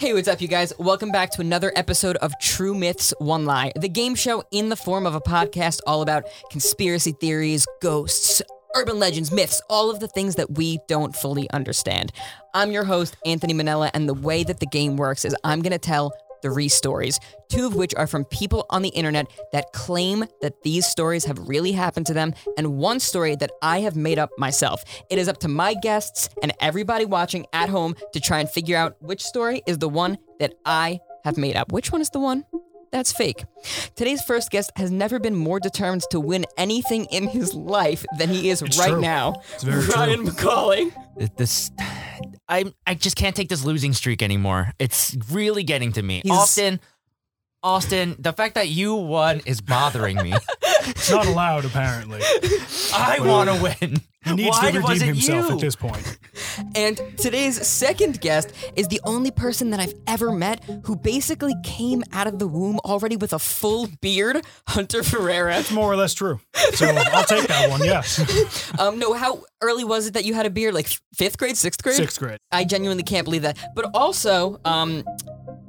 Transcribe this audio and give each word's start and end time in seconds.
Hey, 0.00 0.14
what's 0.14 0.28
up, 0.28 0.40
you 0.40 0.46
guys? 0.46 0.72
Welcome 0.78 1.10
back 1.10 1.30
to 1.30 1.40
another 1.40 1.72
episode 1.74 2.14
of 2.18 2.32
True 2.38 2.72
Myths, 2.72 3.12
One 3.18 3.46
Lie, 3.46 3.72
the 3.74 3.88
game 3.88 4.14
show 4.14 4.44
in 4.52 4.68
the 4.68 4.76
form 4.76 5.06
of 5.06 5.16
a 5.16 5.20
podcast 5.20 5.80
all 5.88 6.02
about 6.02 6.22
conspiracy 6.52 7.10
theories, 7.10 7.66
ghosts, 7.82 8.40
urban 8.76 9.00
legends, 9.00 9.32
myths, 9.32 9.60
all 9.68 9.90
of 9.90 9.98
the 9.98 10.06
things 10.06 10.36
that 10.36 10.52
we 10.52 10.78
don't 10.86 11.16
fully 11.16 11.50
understand. 11.50 12.12
I'm 12.54 12.70
your 12.70 12.84
host, 12.84 13.16
Anthony 13.26 13.54
Mennella, 13.54 13.90
and 13.92 14.08
the 14.08 14.14
way 14.14 14.44
that 14.44 14.60
the 14.60 14.66
game 14.66 14.96
works 14.96 15.24
is 15.24 15.34
I'm 15.42 15.62
going 15.62 15.72
to 15.72 15.78
tell 15.78 16.12
three 16.42 16.68
stories, 16.68 17.18
two 17.48 17.66
of 17.66 17.74
which 17.74 17.94
are 17.94 18.06
from 18.06 18.24
people 18.26 18.66
on 18.70 18.82
the 18.82 18.88
internet 18.90 19.26
that 19.52 19.72
claim 19.72 20.24
that 20.40 20.62
these 20.62 20.86
stories 20.86 21.24
have 21.24 21.38
really 21.48 21.72
happened 21.72 22.06
to 22.06 22.14
them, 22.14 22.34
and 22.56 22.76
one 22.76 23.00
story 23.00 23.36
that 23.36 23.50
I 23.62 23.80
have 23.80 23.96
made 23.96 24.18
up 24.18 24.30
myself. 24.38 24.82
It 25.10 25.18
is 25.18 25.28
up 25.28 25.38
to 25.38 25.48
my 25.48 25.74
guests 25.74 26.28
and 26.42 26.52
everybody 26.60 27.04
watching 27.04 27.46
at 27.52 27.68
home 27.68 27.94
to 28.12 28.20
try 28.20 28.40
and 28.40 28.50
figure 28.50 28.76
out 28.76 28.96
which 29.00 29.22
story 29.22 29.62
is 29.66 29.78
the 29.78 29.88
one 29.88 30.18
that 30.40 30.54
I 30.64 31.00
have 31.24 31.36
made 31.36 31.56
up. 31.56 31.72
Which 31.72 31.92
one 31.92 32.00
is 32.00 32.10
the 32.10 32.20
one? 32.20 32.44
That's 32.90 33.12
fake. 33.12 33.44
Today's 33.96 34.22
first 34.22 34.50
guest 34.50 34.70
has 34.76 34.90
never 34.90 35.18
been 35.18 35.34
more 35.34 35.60
determined 35.60 36.02
to 36.10 36.20
win 36.20 36.46
anything 36.56 37.04
in 37.06 37.28
his 37.28 37.54
life 37.54 38.04
than 38.18 38.28
he 38.30 38.48
is 38.50 38.62
It's 38.62 38.78
right 38.78 38.90
true. 38.92 39.00
now. 39.00 39.42
It's 39.54 39.62
very 39.62 39.84
Ryan 39.86 40.24
true. 40.24 40.32
McCauley. 40.32 41.36
This, 41.36 41.70
I 42.48 42.64
I 42.86 42.94
just 42.94 43.16
can't 43.16 43.36
take 43.36 43.48
this 43.48 43.64
losing 43.64 43.92
streak 43.92 44.22
anymore. 44.22 44.72
It's 44.78 45.16
really 45.30 45.64
getting 45.64 45.92
to 45.92 46.02
me. 46.02 46.22
He's- 46.24 46.34
Austin, 46.36 46.80
Austin, 47.62 48.14
the 48.18 48.32
fact 48.32 48.54
that 48.54 48.68
you 48.68 48.94
won 48.94 49.40
is 49.44 49.60
bothering 49.60 50.16
me. 50.16 50.34
It's 50.90 51.10
not 51.10 51.26
allowed, 51.26 51.64
apparently. 51.66 52.20
I 52.94 53.18
want 53.20 53.50
to 53.50 53.62
win. 53.62 53.96
He 54.24 54.34
needs 54.34 54.56
Why 54.56 54.70
to 54.70 54.80
was 54.80 54.88
redeem 54.90 55.02
it 55.02 55.06
himself 55.16 55.48
you? 55.48 55.54
at 55.56 55.60
this 55.60 55.76
point. 55.76 56.18
And 56.74 57.00
today's 57.16 57.66
second 57.66 58.20
guest 58.20 58.52
is 58.76 58.88
the 58.88 59.00
only 59.04 59.30
person 59.30 59.70
that 59.70 59.80
I've 59.80 59.94
ever 60.06 60.32
met 60.32 60.64
who 60.84 60.96
basically 60.96 61.54
came 61.62 62.02
out 62.12 62.26
of 62.26 62.38
the 62.38 62.46
womb 62.48 62.78
already 62.84 63.16
with 63.16 63.32
a 63.32 63.38
full 63.38 63.88
beard, 64.00 64.44
Hunter 64.68 65.02
Ferreira. 65.02 65.58
It's 65.58 65.70
more 65.70 65.90
or 65.90 65.96
less 65.96 66.14
true. 66.14 66.40
So 66.74 66.86
I'll 66.86 67.24
take 67.24 67.48
that 67.48 67.70
one, 67.70 67.84
yes. 67.84 68.18
Um, 68.78 68.98
no, 68.98 69.12
how 69.12 69.42
early 69.60 69.84
was 69.84 70.06
it 70.06 70.14
that 70.14 70.24
you 70.24 70.34
had 70.34 70.46
a 70.46 70.50
beard? 70.50 70.74
Like 70.74 70.88
fifth 71.14 71.38
grade, 71.38 71.56
sixth 71.56 71.82
grade? 71.82 71.96
Sixth 71.96 72.18
grade. 72.18 72.38
I 72.52 72.64
genuinely 72.64 73.02
can't 73.02 73.24
believe 73.24 73.42
that. 73.42 73.58
But 73.74 73.90
also, 73.94 74.60
um, 74.64 75.04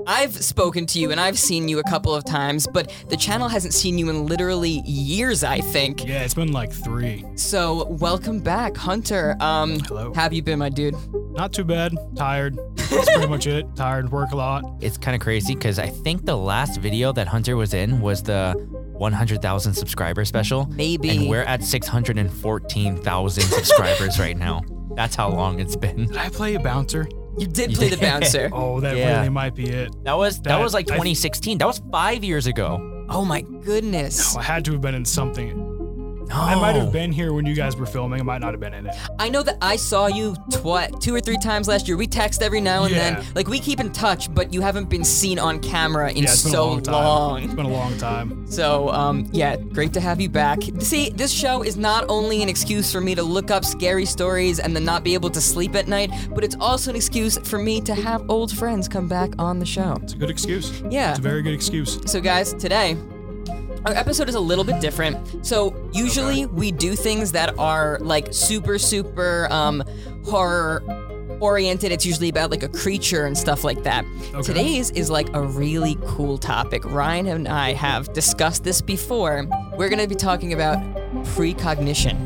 I've 0.08 0.34
spoken 0.34 0.86
to 0.88 1.00
you 1.00 1.12
and 1.12 1.20
I've 1.20 1.38
seen 1.38 1.68
you 1.68 1.80
a 1.80 1.84
couple 1.84 2.16
of 2.16 2.24
times, 2.24 2.68
but 2.68 2.92
the 3.10 3.18
channel 3.18 3.48
hasn't 3.48 3.74
seen 3.74 3.98
you 3.98 4.10
in 4.10 4.26
literally 4.28 4.82
years, 4.86 5.44
I 5.44 5.60
think. 5.60 6.08
Yeah, 6.08 6.24
it's 6.24 6.34
been 6.34 6.52
like 6.52 6.72
three. 6.72 7.26
So 7.36 7.86
welcome 7.86 8.40
back, 8.40 8.78
Hunter. 8.78 9.36
Um, 9.40 9.80
Hello. 9.80 10.14
how 10.14 10.22
have 10.24 10.34
you 10.34 10.42
been, 10.42 10.60
my 10.60 10.70
dude? 10.70 10.96
Not 11.32 11.54
too 11.54 11.64
bad. 11.64 11.94
Tired. 12.16 12.58
That's 12.76 13.10
pretty 13.12 13.28
much 13.28 13.46
it. 13.46 13.66
Tired, 13.76 14.12
work 14.12 14.32
a 14.32 14.36
lot. 14.36 14.64
It's 14.80 14.98
kind 14.98 15.16
of 15.16 15.22
crazy 15.22 15.54
because 15.54 15.80
I 15.80 15.88
think 15.88 16.26
the 16.26 16.38
last 16.38 16.80
video 16.80 17.12
that 17.14 17.28
Hunter 17.28 17.58
was 17.58 17.74
in 17.74 18.00
was 18.00 18.24
the 18.24 18.54
100,000 18.94 19.74
subscriber 19.74 20.24
special. 20.26 20.66
Maybe. 20.68 21.10
And 21.10 21.30
we're 21.30 21.44
at 21.44 21.64
614,000 21.64 23.44
subscribers 23.44 24.20
right 24.20 24.38
now. 24.38 24.62
That's 24.96 25.16
how 25.16 25.30
long 25.30 25.60
it's 25.60 25.76
been. 25.76 26.08
Did 26.08 26.18
I 26.18 26.30
play 26.30 26.56
a 26.56 26.60
bouncer? 26.60 27.08
You 27.40 27.48
did 27.48 27.74
play 27.74 27.90
the 27.90 27.98
bouncer. 27.98 28.50
Oh, 28.54 28.80
that 28.82 28.96
Yeah. 28.98 29.18
really 29.18 29.30
might 29.30 29.56
be 29.56 29.70
it. 29.70 29.94
That 30.04 30.18
was 30.18 30.38
that, 30.42 30.50
That- 30.50 30.60
was 30.62 30.74
like 30.74 30.86
I- 30.92 30.96
2016. 30.96 31.58
That 31.58 31.66
was 31.68 31.82
five 31.92 32.24
years 32.24 32.46
ago. 32.48 33.06
Oh 33.10 33.26
my 33.26 33.42
goodness. 33.42 34.36
Oh, 34.36 34.40
I 34.40 34.44
had 34.44 34.66
to 34.66 34.72
have 34.74 34.82
been 34.82 34.96
in 34.96 35.06
something. 35.06 35.50
No. 36.30 36.36
I 36.36 36.56
might 36.56 36.76
have 36.76 36.92
been 36.92 37.12
here 37.12 37.34
when 37.34 37.46
you 37.46 37.56
guys 37.56 37.76
were 37.76 37.86
filming. 37.86 38.20
I 38.22 38.24
might 38.24 38.40
not 38.42 38.52
have 38.54 38.60
been 38.60 38.74
in 38.74 38.86
it. 38.88 38.96
I 39.18 39.30
know 39.30 39.42
that 39.44 39.58
I 39.62 39.76
saw 39.76 40.08
you 40.08 40.36
twi- 40.52 40.90
two 41.00 41.14
or 41.14 41.20
three 41.20 41.38
times 41.40 41.68
last 41.68 41.88
year. 41.88 41.98
We 41.98 42.06
text 42.08 42.42
every 42.44 42.62
now 42.62 42.84
and 42.84 42.94
Yeah. 42.94 43.16
then. 43.16 43.26
Like 43.36 43.48
we 43.48 43.60
keep 43.60 43.80
in 43.80 43.92
touch, 43.92 44.34
but 44.34 44.54
you 44.54 44.62
haven't 44.62 44.90
been 44.90 45.04
seen 45.04 45.40
on 45.40 45.60
camera 45.60 46.12
in 46.12 46.24
Yeah, 46.24 46.30
so 46.30 46.74
long 46.74 46.84
long. 46.84 47.44
It's 47.44 47.54
been 47.54 47.66
a 47.66 47.70
long 47.70 47.98
time. 47.98 48.46
So, 48.48 48.90
um, 48.90 49.28
yeah, 49.32 49.56
great 49.58 49.94
to 49.94 50.00
have 50.02 50.22
you 50.22 50.30
back. 50.30 50.60
See, 50.80 51.10
this 51.10 51.32
show 51.32 51.64
is 51.64 51.78
not 51.78 52.06
only 52.10 52.44
an 52.44 52.50
excuse 52.50 52.92
for 52.92 53.02
me 53.02 53.16
to 53.16 53.24
look 53.24 53.50
up 53.52 53.66
scary 53.66 54.06
stories 54.06 54.60
and 54.60 54.76
then 54.76 54.86
not 54.86 55.04
be 55.04 55.14
able 55.16 55.30
to 55.32 55.42
sleep 55.42 55.76
at 55.76 55.88
night, 55.88 56.12
but 56.36 56.44
it's 56.44 56.56
also 56.60 56.92
an 56.92 56.96
excuse 56.96 57.38
for 57.40 57.58
me 57.58 57.82
to 57.82 57.96
have 57.96 58.24
old 58.30 58.52
friends 58.56 58.88
come 58.88 59.08
back 59.08 59.32
on 59.40 59.60
the 59.60 59.66
show. 59.66 59.98
It's 60.04 60.14
a 60.14 60.18
good 60.18 60.30
excuse. 60.30 60.82
Yeah. 60.90 61.10
It's 61.10 61.20
a 61.20 61.22
very 61.24 61.42
good 61.42 61.54
excuse. 61.54 62.00
So, 62.06 62.22
guys, 62.22 62.54
today 62.54 62.98
our 63.86 63.94
episode 63.94 64.30
is 64.30 64.36
a 64.36 64.40
little 64.40 64.64
bit 64.64 64.82
different. 64.82 65.46
So, 65.46 65.76
usually 65.94 66.46
we 66.46 66.72
do 66.72 66.96
things 66.96 67.32
that 67.34 67.58
are 67.58 68.00
like 68.02 68.28
super, 68.32 68.78
super 68.78 69.48
um, 69.52 69.84
horror 70.26 70.84
oriented. 71.40 71.92
It's 71.92 72.06
usually 72.06 72.30
about 72.30 72.52
like 72.52 72.64
a 72.64 72.68
creature 72.68 73.26
and 73.26 73.38
stuff 73.38 73.64
like 73.64 73.84
that. 73.84 74.06
Okay. 74.34 74.42
Today's 74.42 74.92
is 74.92 75.10
like 75.10 75.34
a 75.34 75.42
really 75.42 75.98
cool 76.06 76.38
topic. 76.38 76.84
Ryan 76.86 77.28
and 77.28 77.48
I 77.48 77.74
have 77.74 78.12
discussed 78.14 78.64
this 78.64 78.82
before. 78.82 79.48
We're 79.78 79.90
going 79.90 80.02
to 80.02 80.08
be 80.08 80.16
talking 80.16 80.54
about 80.54 80.78
precognition. 81.36 82.26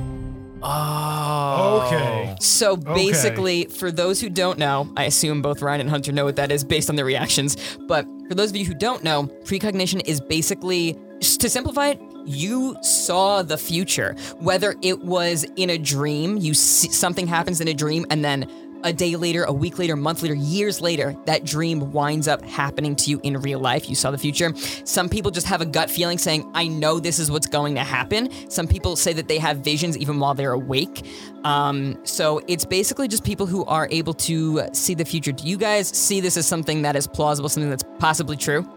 Oh. 0.66 1.84
Okay. 1.86 2.36
So 2.40 2.78
basically, 2.78 3.66
for 3.66 3.92
those 3.92 4.22
who 4.22 4.30
don't 4.30 4.58
know, 4.58 4.92
I 4.96 5.04
assume 5.04 5.42
both 5.42 5.62
Ryan 5.62 5.82
and 5.82 5.90
Hunter 5.90 6.14
know 6.14 6.24
what 6.24 6.38
that 6.38 6.52
is 6.52 6.64
based 6.64 6.90
on 6.90 6.96
their 6.96 7.06
reactions. 7.06 7.58
But 7.88 8.08
for 8.30 8.36
those 8.36 8.50
of 8.50 8.56
you 8.56 8.66
who 8.66 8.74
don't 8.74 9.04
know, 9.04 9.28
precognition 9.44 10.00
is 10.06 10.22
basically, 10.22 10.98
to 11.24 11.50
simplify 11.50 11.90
it, 11.90 12.02
you 12.26 12.78
saw 12.82 13.42
the 13.42 13.58
future. 13.58 14.16
Whether 14.40 14.76
it 14.82 15.02
was 15.04 15.46
in 15.56 15.70
a 15.70 15.78
dream, 15.78 16.38
you 16.38 16.54
see, 16.54 16.90
something 16.90 17.28
happens 17.28 17.62
in 17.62 17.68
a 17.68 17.74
dream, 17.74 18.06
and 18.10 18.24
then 18.24 18.50
a 18.84 18.92
day 18.92 19.16
later, 19.16 19.44
a 19.46 19.54
week 19.54 19.80
later, 19.80 19.94
a 19.94 19.98
month 19.98 20.22
later, 20.24 20.34
years 20.34 20.82
later, 20.82 21.16
that 21.26 21.46
dream 21.46 21.92
winds 21.92 22.28
up 22.28 22.42
happening 22.44 22.96
to 22.98 23.10
you 23.10 23.20
in 23.24 23.38
real 23.38 23.60
life. 23.60 23.90
You 23.90 23.96
saw 23.96 24.12
the 24.12 24.18
future. 24.18 24.54
Some 24.84 25.10
people 25.10 25.32
just 25.32 25.48
have 25.48 25.62
a 25.62 25.66
gut 25.66 25.90
feeling 25.90 26.18
saying, 26.18 26.50
I 26.54 26.68
know 26.68 27.00
this 27.00 27.18
is 27.18 27.32
what's 27.32 27.48
going 27.48 27.76
to 27.76 27.84
happen. 27.84 28.30
Some 28.50 28.68
people 28.68 28.96
say 28.96 29.14
that 29.14 29.28
they 29.28 29.38
have 29.38 29.60
visions 29.60 29.98
even 29.98 30.20
while 30.20 30.34
they're 30.34 30.52
awake. 30.54 31.06
Um, 31.46 31.98
so 32.04 32.42
it's 32.48 32.66
basically 32.66 33.08
just 33.08 33.24
people 33.24 33.46
who 33.46 33.64
are 33.66 33.88
able 33.90 34.14
to 34.16 34.68
see 34.74 34.96
the 34.96 35.06
future. 35.06 35.32
Do 35.32 35.48
you 35.48 35.58
guys 35.58 35.88
see 35.88 36.20
this 36.20 36.36
as 36.36 36.46
something 36.46 36.82
that 36.82 36.96
is 36.96 37.08
plausible, 37.08 37.50
something 37.50 37.70
that's 37.70 37.86
possibly 38.00 38.36
true? 38.36 38.68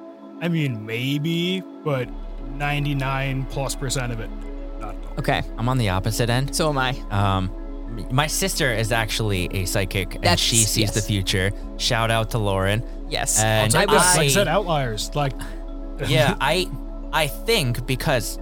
I 0.40 0.48
mean, 0.48 0.84
maybe, 0.84 1.62
but 1.82 2.08
99 2.50 3.46
plus 3.50 3.74
percent 3.74 4.12
of 4.12 4.20
it, 4.20 4.30
not 4.80 4.94
at 4.94 5.04
all. 5.04 5.12
Okay, 5.18 5.42
I'm 5.58 5.68
on 5.68 5.78
the 5.78 5.88
opposite 5.90 6.30
end. 6.30 6.54
so 6.54 6.68
am 6.68 6.78
I. 6.78 6.90
Um, 7.10 7.50
my 8.10 8.26
sister 8.26 8.72
is 8.72 8.92
actually 8.92 9.48
a 9.52 9.64
psychic, 9.64 10.14
and 10.16 10.24
That's- 10.24 10.40
she 10.40 10.56
sees 10.56 10.92
the 10.92 11.00
future. 11.00 11.52
Shout 11.78 12.10
out 12.10 12.30
to 12.32 12.38
Lauren. 12.38 12.82
Yes. 13.08 13.40
And 13.42 13.74
I 13.74 13.80
Like 13.80 13.88
was. 13.90 14.02
I 14.16 14.28
said, 14.28 14.48
outliers. 14.48 15.14
Like, 15.14 15.32
Yeah, 16.08 16.34
I, 16.40 16.68
I 17.12 17.28
think 17.28 17.86
because 17.86 18.38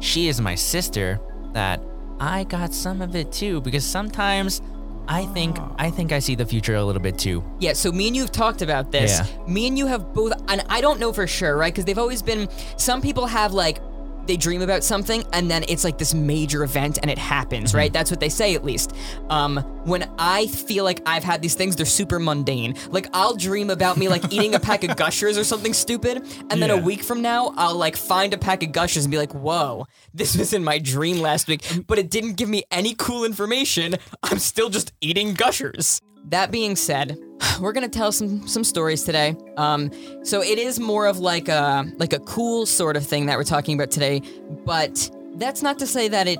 she 0.00 0.26
is 0.28 0.40
my 0.40 0.56
sister 0.56 1.20
that 1.52 1.80
I 2.18 2.44
got 2.44 2.74
some 2.74 3.00
of 3.00 3.14
it 3.14 3.30
too. 3.32 3.60
Because 3.60 3.84
sometimes 3.84 4.60
I 5.08 5.26
think 5.26 5.58
I 5.78 5.90
think 5.90 6.12
I 6.12 6.20
see 6.20 6.34
the 6.34 6.46
future 6.46 6.74
a 6.74 6.84
little 6.84 7.02
bit 7.02 7.18
too. 7.18 7.44
Yeah, 7.58 7.72
so 7.72 7.90
me 7.92 8.06
and 8.06 8.16
you 8.16 8.22
have 8.22 8.32
talked 8.32 8.62
about 8.62 8.92
this. 8.92 9.18
Yeah. 9.18 9.46
Me 9.46 9.66
and 9.66 9.76
you 9.76 9.86
have 9.86 10.14
both, 10.14 10.32
and 10.48 10.64
I 10.68 10.80
don't 10.80 11.00
know 11.00 11.12
for 11.12 11.26
sure, 11.26 11.56
right? 11.56 11.72
Because 11.72 11.84
they've 11.84 11.98
always 11.98 12.22
been, 12.22 12.48
some 12.76 13.00
people 13.02 13.26
have 13.26 13.52
like, 13.52 13.80
they 14.26 14.36
dream 14.36 14.62
about 14.62 14.84
something 14.84 15.24
and 15.32 15.50
then 15.50 15.64
it's 15.68 15.84
like 15.84 15.98
this 15.98 16.14
major 16.14 16.62
event 16.64 16.98
and 17.02 17.10
it 17.10 17.18
happens, 17.18 17.70
Mm-hmm. 17.70 17.78
right? 17.78 17.92
That's 17.92 18.10
what 18.10 18.20
they 18.20 18.28
say 18.28 18.54
at 18.54 18.64
least. 18.64 18.94
Um, 19.30 19.58
when 19.84 20.08
I 20.18 20.46
feel 20.46 20.84
like 20.84 21.02
I've 21.06 21.24
had 21.24 21.42
these 21.42 21.54
things, 21.54 21.76
they're 21.76 21.86
super 21.86 22.18
mundane. 22.18 22.74
Like 22.90 23.08
I'll 23.12 23.34
dream 23.36 23.70
about 23.70 23.96
me 23.96 24.08
like 24.08 24.32
eating 24.32 24.54
a 24.54 24.60
pack 24.68 24.84
of 24.84 24.96
gushers 24.96 25.36
or 25.36 25.44
something 25.44 25.72
stupid, 25.74 26.18
and 26.50 26.62
then 26.62 26.70
a 26.70 26.76
week 26.76 27.02
from 27.02 27.20
now, 27.22 27.52
I'll 27.56 27.76
like 27.76 27.96
find 27.96 28.32
a 28.32 28.38
pack 28.38 28.62
of 28.62 28.72
gushers 28.72 29.04
and 29.04 29.10
be 29.10 29.18
like, 29.18 29.32
whoa, 29.34 29.86
this 30.14 30.36
was 30.36 30.52
in 30.52 30.62
my 30.62 30.78
dream 30.78 31.18
last 31.20 31.48
week, 31.48 31.64
but 31.86 31.98
it 31.98 32.10
didn't 32.10 32.34
give 32.34 32.48
me 32.48 32.62
any 32.70 32.94
cool 32.94 33.24
information. 33.24 33.96
I'm 34.22 34.38
still 34.38 34.68
just 34.70 34.92
eating 35.00 35.34
gushers. 35.34 36.00
That 36.28 36.50
being 36.50 36.76
said, 36.76 37.18
we're 37.60 37.72
gonna 37.72 37.88
tell 37.88 38.12
some 38.12 38.46
some 38.46 38.64
stories 38.64 39.02
today. 39.04 39.36
Um, 39.56 39.90
so 40.24 40.42
it 40.42 40.58
is 40.58 40.80
more 40.80 41.06
of 41.06 41.18
like 41.18 41.48
a 41.48 41.84
like 41.98 42.12
a 42.12 42.20
cool 42.20 42.66
sort 42.66 42.96
of 42.96 43.06
thing 43.06 43.26
that 43.26 43.36
we're 43.36 43.44
talking 43.44 43.74
about 43.74 43.90
today, 43.90 44.22
but 44.64 45.10
that's 45.34 45.62
not 45.62 45.78
to 45.78 45.86
say 45.86 46.08
that 46.08 46.28
it 46.28 46.38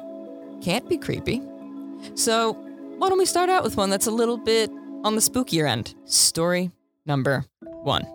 can't 0.63 0.89
be 0.89 0.97
creepy. 0.99 1.43
So 2.15 2.53
why 2.99 3.09
don't 3.09 3.19
we 3.19 3.27
start 3.27 3.51
out 3.51 3.65
with 3.65 3.77
one 3.77 3.91
that's 3.91 4.07
a 4.07 4.11
little 4.11 4.37
bit 4.39 4.71
on 5.05 5.15
the 5.15 5.21
spookier 5.21 5.69
end? 5.69 5.95
Story 6.05 6.71
number 7.07 7.45
one. 7.83 8.07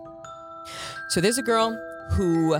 So 1.10 1.20
there's 1.20 1.38
a 1.38 1.42
girl 1.42 1.76
who 2.12 2.58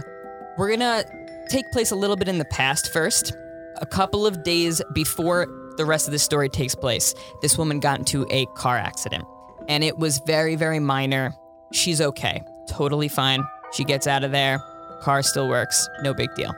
we're 0.56 0.70
gonna 0.70 1.04
take 1.48 1.70
place 1.72 1.90
a 1.90 1.96
little 1.96 2.16
bit 2.16 2.28
in 2.28 2.38
the 2.38 2.44
past 2.46 2.92
first. 2.92 3.32
A 3.80 3.86
couple 3.86 4.26
of 4.26 4.42
days 4.42 4.82
before 4.92 5.46
the 5.78 5.86
rest 5.86 6.06
of 6.06 6.12
the 6.12 6.18
story 6.18 6.50
takes 6.50 6.74
place, 6.74 7.14
this 7.40 7.56
woman 7.56 7.80
got 7.80 7.98
into 7.98 8.26
a 8.28 8.44
car 8.54 8.76
accident. 8.76 9.24
And 9.68 9.82
it 9.82 9.96
was 9.96 10.18
very, 10.26 10.54
very 10.56 10.78
minor. 10.78 11.32
She's 11.72 12.00
okay. 12.00 12.42
Totally 12.68 13.08
fine. 13.08 13.42
She 13.72 13.84
gets 13.84 14.06
out 14.06 14.24
of 14.24 14.32
there. 14.32 14.58
Car 15.00 15.22
still 15.22 15.48
works. 15.48 15.88
No 16.02 16.12
big 16.12 16.34
deal. 16.34 16.54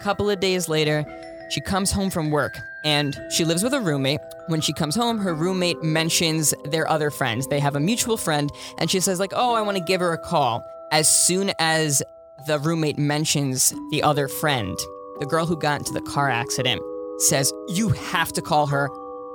Couple 0.00 0.28
of 0.28 0.40
days 0.40 0.68
later, 0.68 1.04
She 1.50 1.60
comes 1.60 1.92
home 1.92 2.10
from 2.10 2.30
work 2.30 2.58
and 2.84 3.16
she 3.30 3.44
lives 3.44 3.62
with 3.62 3.74
a 3.74 3.80
roommate. 3.80 4.20
When 4.48 4.60
she 4.60 4.72
comes 4.72 4.96
home, 4.96 5.18
her 5.18 5.34
roommate 5.34 5.82
mentions 5.82 6.54
their 6.64 6.88
other 6.88 7.10
friends. 7.10 7.46
They 7.46 7.60
have 7.60 7.76
a 7.76 7.80
mutual 7.80 8.16
friend 8.16 8.50
and 8.78 8.90
she 8.90 8.98
says 8.98 9.20
like, 9.20 9.32
"Oh, 9.36 9.54
I 9.54 9.60
want 9.60 9.76
to 9.76 9.84
give 9.84 10.00
her 10.00 10.12
a 10.12 10.18
call." 10.18 10.64
As 10.90 11.08
soon 11.08 11.52
as 11.58 12.02
the 12.46 12.58
roommate 12.58 12.98
mentions 12.98 13.74
the 13.90 14.02
other 14.02 14.26
friend, 14.26 14.76
the 15.20 15.26
girl 15.26 15.46
who 15.46 15.56
got 15.56 15.80
into 15.80 15.92
the 15.92 16.00
car 16.00 16.28
accident 16.30 16.80
says, 17.18 17.52
"You 17.68 17.90
have 17.90 18.32
to 18.32 18.42
call 18.42 18.66
her 18.66 18.88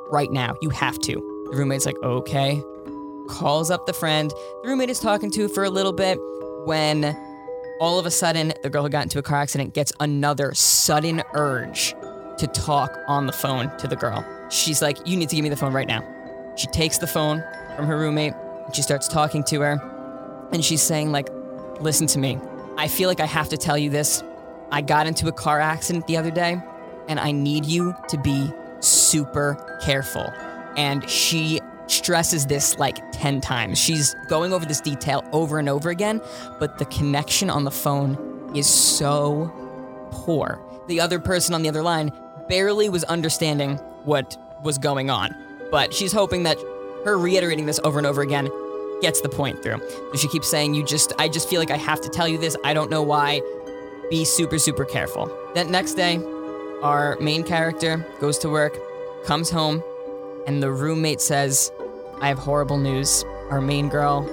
right 0.10 0.32
now. 0.32 0.56
You 0.62 0.70
have 0.70 1.00
to." 1.00 1.14
The 1.52 1.58
roommate's 1.58 1.86
like, 1.86 2.02
"Okay." 2.04 2.64
Calls 3.28 3.70
up 3.70 3.86
the 3.86 3.94
friend. 3.94 4.32
The 4.64 4.70
roommate 4.70 4.90
is 4.90 5.00
talking 5.00 5.30
to 5.32 5.48
for 5.48 5.64
a 5.64 5.70
little 5.70 5.94
bit 5.94 6.18
when 6.66 7.16
all 7.80 8.00
of 8.00 8.06
a 8.06 8.12
sudden, 8.12 8.54
the 8.64 8.70
girl 8.70 8.84
who 8.84 8.90
got 8.90 9.04
into 9.04 9.20
a 9.20 9.22
car 9.22 9.40
accident 9.40 9.74
gets 9.74 9.94
another 10.00 10.54
sudden 10.54 11.24
urge 11.34 11.96
to 12.38 12.48
talk 12.48 12.98
on 13.08 13.26
the 13.26 13.32
phone 13.32 13.76
to 13.78 13.88
the 13.88 13.96
girl. 13.96 14.26
She's 14.50 14.82
like, 14.82 14.98
You 15.06 15.16
need 15.16 15.30
to 15.30 15.36
give 15.36 15.44
me 15.44 15.50
the 15.50 15.56
phone 15.56 15.74
right 15.74 15.88
now. 15.88 16.04
She 16.56 16.68
takes 16.68 16.98
the 16.98 17.08
phone 17.08 17.44
from 17.76 17.86
her 17.86 17.98
roommate 17.98 18.34
and 18.34 18.76
she 18.76 18.82
starts 18.82 19.08
talking 19.08 19.44
to 19.46 19.62
her. 19.62 20.50
And 20.52 20.64
she's 20.64 20.82
saying, 20.82 21.12
like, 21.12 21.30
listen 21.80 22.08
to 22.08 22.20
me. 22.20 22.38
I 22.78 22.88
feel 22.88 23.08
like 23.08 23.20
I 23.20 23.26
have 23.26 23.50
to 23.50 23.58
tell 23.58 23.78
you 23.78 23.90
this. 23.90 24.24
I 24.72 24.82
got 24.82 25.08
into 25.08 25.28
a 25.28 25.32
car 25.32 25.60
accident 25.60 26.08
the 26.08 26.18
other 26.18 26.32
day, 26.32 26.62
and 27.10 27.20
I 27.20 27.32
need 27.32 27.66
you 27.66 27.94
to 28.08 28.18
be 28.18 28.50
super 28.80 29.80
careful. 29.82 30.32
And 30.78 31.08
she 31.10 31.60
stresses 31.88 32.46
this 32.46 32.78
like 32.78 33.12
10 33.12 33.42
times. 33.42 33.78
She's 33.80 34.16
going 34.30 34.54
over 34.54 34.66
this 34.66 34.80
detail 34.80 35.28
over 35.34 35.60
and 35.60 35.68
over 35.68 35.90
again, 35.90 36.22
but 36.60 36.78
the 36.78 36.86
connection 36.86 37.50
on 37.50 37.66
the 37.66 37.72
phone 37.72 38.52
is 38.56 38.68
so 38.68 39.52
poor. 40.12 40.62
The 40.88 41.02
other 41.02 41.20
person 41.20 41.54
on 41.54 41.64
the 41.64 41.70
other 41.70 41.82
line 41.82 42.12
barely 42.48 42.90
was 42.90 43.04
understanding 43.06 43.78
what 44.06 44.38
was 44.64 44.78
going 44.78 45.10
on, 45.10 45.36
but 45.72 45.94
she's 45.94 46.12
hoping 46.12 46.44
that 46.44 46.58
her 47.06 47.18
reiterating 47.18 47.66
this 47.66 47.80
over 47.84 47.98
and 47.98 48.08
over 48.08 48.22
again 48.22 48.50
gets 49.02 49.22
the 49.22 49.30
point 49.30 49.62
through. 49.64 49.82
She 50.16 50.28
keeps 50.28 50.50
saying, 50.50 50.74
You 50.74 50.84
just, 50.84 51.14
I 51.18 51.30
just 51.30 51.50
feel 51.50 51.60
like 51.60 51.72
I 51.72 51.78
have 51.78 52.02
to 52.02 52.10
tell 52.10 52.28
you 52.28 52.38
this. 52.38 52.56
I 52.64 52.74
don't 52.74 52.90
know 52.90 53.02
why. 53.02 53.42
Be 54.10 54.26
super, 54.26 54.60
super 54.60 54.84
careful. 54.84 55.32
That 55.54 55.70
next 55.70 55.94
day, 55.94 56.20
our 56.82 57.18
main 57.20 57.44
character 57.44 58.06
goes 58.20 58.38
to 58.40 58.50
work, 58.50 58.78
comes 59.26 59.50
home, 59.50 59.84
and 60.48 60.64
the 60.64 60.72
roommate 60.72 61.22
says, 61.22 61.72
I 62.22 62.28
have 62.28 62.38
horrible 62.40 62.78
news. 62.78 63.24
Our 63.50 63.62
main 63.62 63.90
girl 63.90 64.24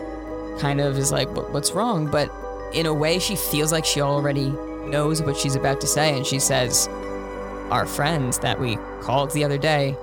kind 0.59 0.81
of 0.81 0.99
is 0.99 1.13
like, 1.13 1.29
What's 1.53 1.73
wrong? 1.73 2.11
But 2.11 2.31
in 2.73 2.87
a 2.87 2.95
way, 2.95 3.19
she 3.19 3.37
feels 3.37 3.73
like 3.73 3.85
she 3.85 4.01
already 4.01 4.51
knows 4.51 5.23
what 5.23 5.37
she's 5.37 5.57
about 5.57 5.81
to 5.81 5.87
say. 5.87 6.17
And 6.17 6.27
she 6.27 6.39
says, 6.39 6.89
Our 7.71 7.87
friends 7.87 8.39
that 8.41 8.61
we 8.61 8.77
called 9.01 9.31
the 9.33 9.45
other 9.45 9.59
day 9.59 9.97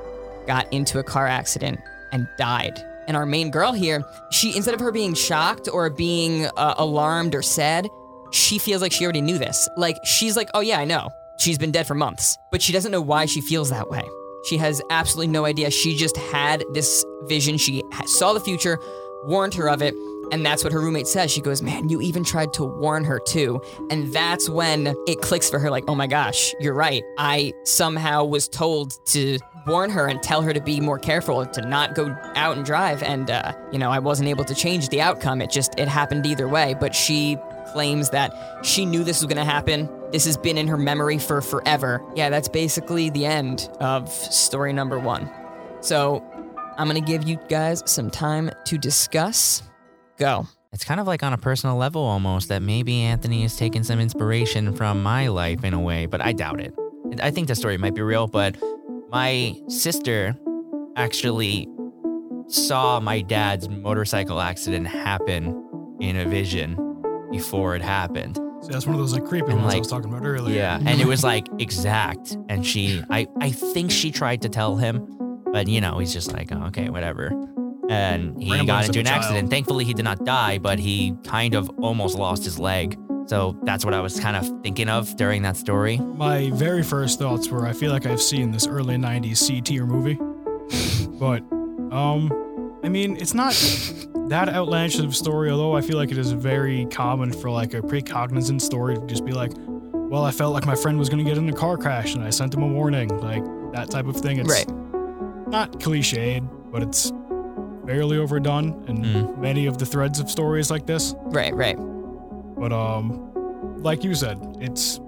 got 0.46 0.72
into 0.74 1.00
a 1.00 1.04
car 1.04 1.28
accident 1.28 1.80
and 2.12 2.28
died. 2.38 2.80
And 3.08 3.18
our 3.18 3.26
main 3.26 3.52
girl 3.52 3.74
here, 3.74 4.04
she, 4.32 4.56
instead 4.56 4.74
of 4.74 4.80
her 4.80 4.92
being 4.92 5.14
shocked 5.14 5.68
or 5.72 5.90
being 5.90 6.46
uh, 6.58 6.76
alarmed 6.78 7.36
or 7.36 7.42
sad, 7.42 7.90
she 8.32 8.58
feels 8.58 8.82
like 8.82 8.92
she 8.92 9.04
already 9.04 9.22
knew 9.22 9.38
this. 9.38 9.68
Like, 9.78 9.98
she's 10.06 10.36
like, 10.36 10.50
Oh, 10.54 10.62
yeah, 10.62 10.80
I 10.80 10.86
know. 10.86 11.10
She's 11.40 11.58
been 11.58 11.72
dead 11.72 11.88
for 11.88 11.96
months. 11.96 12.38
But 12.52 12.62
she 12.62 12.74
doesn't 12.74 12.92
know 12.92 13.02
why 13.02 13.26
she 13.26 13.42
feels 13.42 13.70
that 13.70 13.90
way. 13.90 14.04
She 14.46 14.58
has 14.58 14.82
absolutely 14.90 15.32
no 15.32 15.46
idea. 15.46 15.72
She 15.72 15.96
just 15.96 16.18
had 16.18 16.64
this 16.74 17.06
vision. 17.24 17.58
She 17.58 17.84
saw 18.06 18.34
the 18.34 18.40
future, 18.42 18.80
warned 19.24 19.54
her 19.54 19.70
of 19.70 19.82
it, 19.82 19.94
and 20.32 20.46
that's 20.46 20.64
what 20.64 20.74
her 20.74 20.80
roommate 20.80 21.08
says. 21.08 21.32
She 21.32 21.42
goes, 21.42 21.62
Man, 21.62 21.90
you 21.90 22.02
even 22.02 22.24
tried 22.24 22.54
to 22.54 22.66
warn 22.66 23.04
her 23.06 23.20
too. 23.20 23.62
And 23.90 24.12
that's 24.14 24.50
when 24.50 24.96
it 25.08 25.22
clicks 25.22 25.50
for 25.50 25.60
her 25.60 25.70
like, 25.70 25.86
Oh 25.88 25.96
my 25.96 26.08
gosh, 26.08 26.54
you're 26.60 26.74
right. 26.74 27.04
I 27.18 27.54
somehow 27.64 28.26
was 28.26 28.48
told 28.48 28.94
to 29.08 29.38
warn 29.66 29.90
her 29.90 30.08
and 30.08 30.22
tell 30.22 30.42
her 30.42 30.52
to 30.52 30.62
be 30.62 30.82
more 30.82 31.00
careful, 31.00 31.46
to 31.46 31.62
not 31.62 31.96
go 31.96 32.16
out 32.36 32.58
and 32.58 32.66
drive. 32.66 33.02
And, 33.04 33.30
uh, 33.30 33.54
you 33.72 33.80
know, 33.80 33.92
I 33.92 34.00
wasn't 34.00 34.28
able 34.28 34.44
to 34.46 34.56
change 34.56 34.90
the 34.90 35.02
outcome. 35.02 35.42
It 35.42 35.50
just, 35.50 35.78
it 35.80 35.88
happened 35.88 36.26
either 36.26 36.48
way. 36.48 36.76
But 36.80 36.94
she 36.94 37.38
claims 37.72 38.10
that 38.10 38.34
she 38.64 38.86
knew 38.86 39.04
this 39.04 39.22
was 39.22 39.28
going 39.34 39.46
to 39.46 39.50
happen. 39.50 39.90
This 40.14 40.26
has 40.26 40.38
been 40.38 40.60
in 40.60 40.68
her 40.68 40.78
memory 40.78 41.18
for 41.18 41.42
forever. 41.42 42.00
Yeah, 42.16 42.30
that's 42.30 42.48
basically 42.48 43.10
the 43.10 43.26
end 43.26 43.68
of 43.80 44.10
story 44.10 44.72
number 44.72 45.00
one. 45.00 45.28
So 45.82 46.24
I'm 46.78 46.88
going 46.88 47.04
to 47.04 47.12
give 47.12 47.28
you 47.28 47.40
guys 47.50 47.82
some 47.88 48.12
time 48.12 48.52
to 48.68 48.78
discuss. 48.78 49.64
Go. 50.18 50.48
It's 50.72 50.84
kind 50.84 51.00
of 51.00 51.08
like 51.08 51.24
on 51.24 51.34
a 51.34 51.38
personal 51.38 51.78
level 51.78 52.04
almost 52.04 52.48
that 52.50 52.62
maybe 52.62 53.02
Anthony 53.02 53.42
has 53.42 53.58
taken 53.58 53.84
some 53.84 54.00
inspiration 54.00 54.76
from 54.76 55.02
my 55.02 55.30
life 55.30 55.64
in 55.64 55.74
a 55.74 55.80
way, 55.80 56.06
but 56.06 56.22
I 56.22 56.32
doubt 56.32 56.62
it. 56.62 56.76
I 57.20 57.32
think 57.32 57.48
the 57.48 57.56
story 57.56 57.78
might 57.80 57.96
be 57.96 58.04
real, 58.04 58.28
but 58.28 58.56
my 59.10 59.56
sister 59.68 60.38
actually 60.96 61.68
saw 62.48 63.00
my 63.00 63.22
dad's 63.22 63.68
motorcycle 63.68 64.40
accident 64.40 64.86
happen 64.86 65.98
in 66.00 66.18
a 66.18 66.26
vision 66.26 66.78
before 67.32 67.76
it 67.76 67.82
happened. 67.82 68.40
See, 68.64 68.72
that's 68.72 68.86
one 68.86 68.96
of 68.96 69.02
those 69.02 69.14
like 69.14 69.26
creepy 69.26 69.52
And, 69.52 69.62
ones 69.62 69.74
I 69.76 69.80
was 69.80 69.88
talking 69.88 70.10
about 70.10 70.26
earlier. 70.26 70.56
Yeah, 70.56 70.80
and 70.86 71.02
it 71.02 71.06
was 71.06 71.22
like 71.24 71.48
exact. 71.60 72.38
And 72.48 72.66
she, 72.66 73.04
I, 73.10 73.28
I 73.42 73.52
think 73.52 73.92
she 73.92 74.10
tried 74.10 74.42
to 74.44 74.50
tell 74.50 74.78
him, 74.78 75.06
but 75.52 75.68
you 75.68 75.82
know, 75.82 76.00
he's 76.00 76.14
just 76.14 76.32
like, 76.32 76.50
oh, 76.54 76.64
okay, 76.68 76.90
whatever. 76.90 77.28
And 77.90 78.42
he 78.42 78.50
Ramblings 78.52 78.68
got 78.68 78.86
into 78.86 79.00
an 79.00 79.06
child. 79.06 79.24
accident. 79.24 79.50
Thankfully, 79.50 79.84
he 79.84 79.94
did 79.94 80.06
not 80.06 80.24
die, 80.24 80.60
but 80.60 80.80
he 80.80 81.14
kind 81.26 81.54
of 81.56 81.70
almost 81.82 82.18
lost 82.18 82.46
his 82.46 82.58
leg. 82.58 82.98
So 83.26 83.58
that's 83.64 83.84
what 83.84 83.94
I 83.94 84.00
was 84.00 84.18
kind 84.20 84.38
of 84.38 84.50
thinking 84.64 84.88
of 84.88 85.14
during 85.18 85.42
that 85.42 85.58
story. 85.58 85.98
My 85.98 86.50
very 86.52 86.84
first 86.84 87.20
thoughts 87.20 87.50
were 87.50 87.68
I 87.68 87.74
feel 87.74 87.92
like 87.92 88.06
I've 88.06 88.22
seen 88.22 88.52
this 88.52 88.66
early 88.66 88.96
90s 88.96 89.38
C 89.38 89.60
tier 89.60 89.86
movie. 89.86 90.16
but, 91.20 91.42
um, 91.94 92.32
I 92.84 92.90
mean, 92.90 93.18
it's 93.18 93.34
not 93.34 93.54
that 94.30 94.50
outlandish 94.50 95.00
of 95.00 95.10
a 95.10 95.14
story, 95.14 95.50
although 95.52 95.76
I 95.76 95.82
feel 95.82 95.98
like 95.98 96.12
it 96.12 96.18
is 96.18 96.32
very 96.32 96.86
common 96.86 97.32
for 97.32 97.50
like 97.50 97.74
a 97.74 97.82
precognizant 97.82 98.62
story 98.62 98.96
to 98.96 99.06
just 99.06 99.26
be 99.26 99.32
like, 99.34 99.52
well, 99.58 100.24
I 100.26 100.32
felt 100.32 100.54
like 100.54 100.66
my 100.66 100.76
friend 100.76 100.98
was 101.00 101.10
going 101.10 101.24
to 101.24 101.30
get 101.30 101.38
in 101.38 101.50
a 101.50 101.54
car 101.54 101.78
crash 101.78 102.14
and 102.16 102.24
I 102.24 102.30
sent 102.30 102.54
him 102.54 102.62
a 102.64 102.68
warning. 102.68 103.10
Like 103.20 103.44
that 103.74 103.90
type 103.90 104.06
of 104.06 104.16
thing. 104.16 104.40
It's 104.40 104.50
Right. 104.50 104.68
not 105.48 105.74
cliched, 105.80 106.48
but 106.72 106.84
it's 106.84 107.12
fairly 107.86 108.18
overdone 108.18 108.84
in 108.88 108.98
Mm. 109.04 109.38
many 109.40 109.66
of 109.66 109.78
the 109.78 109.86
threads 109.86 110.20
of 110.20 110.30
stories 110.30 110.72
like 110.72 110.86
this. 110.86 111.16
Right, 111.26 111.54
right. 111.54 111.78
But 112.58 112.72
um, 112.72 113.32
like 113.84 114.04
you 114.04 114.14
said, 114.16 114.38
it's 114.62 115.00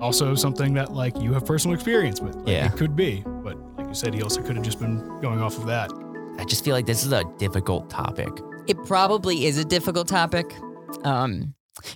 also 0.00 0.34
something 0.34 0.74
that 0.74 0.92
like 0.92 1.18
you 1.20 1.32
have 1.32 1.46
personal 1.46 1.74
experience 1.74 2.20
with. 2.20 2.34
Like, 2.36 2.48
Yeah. 2.48 2.66
it 2.66 2.72
could 2.76 2.94
be, 2.96 3.22
but 3.42 3.56
like 3.78 3.86
you 3.86 3.94
said, 3.94 4.12
he 4.14 4.22
also 4.22 4.42
could 4.42 4.56
have 4.56 4.64
just 4.64 4.80
been 4.80 4.98
going 5.20 5.40
off 5.40 5.56
of 5.56 5.66
that. 5.66 5.90
I 6.38 6.44
just 6.44 6.64
feel 6.64 6.74
like 6.74 6.86
this 6.86 7.04
is 7.04 7.12
a 7.12 7.24
difficult 7.38 7.88
topic. 7.90 8.28
It 8.70 8.76
probably 8.86 9.46
is 9.46 9.58
a 9.58 9.64
difficult 9.64 10.06
topic. 10.06 10.54
Um, 11.02 11.54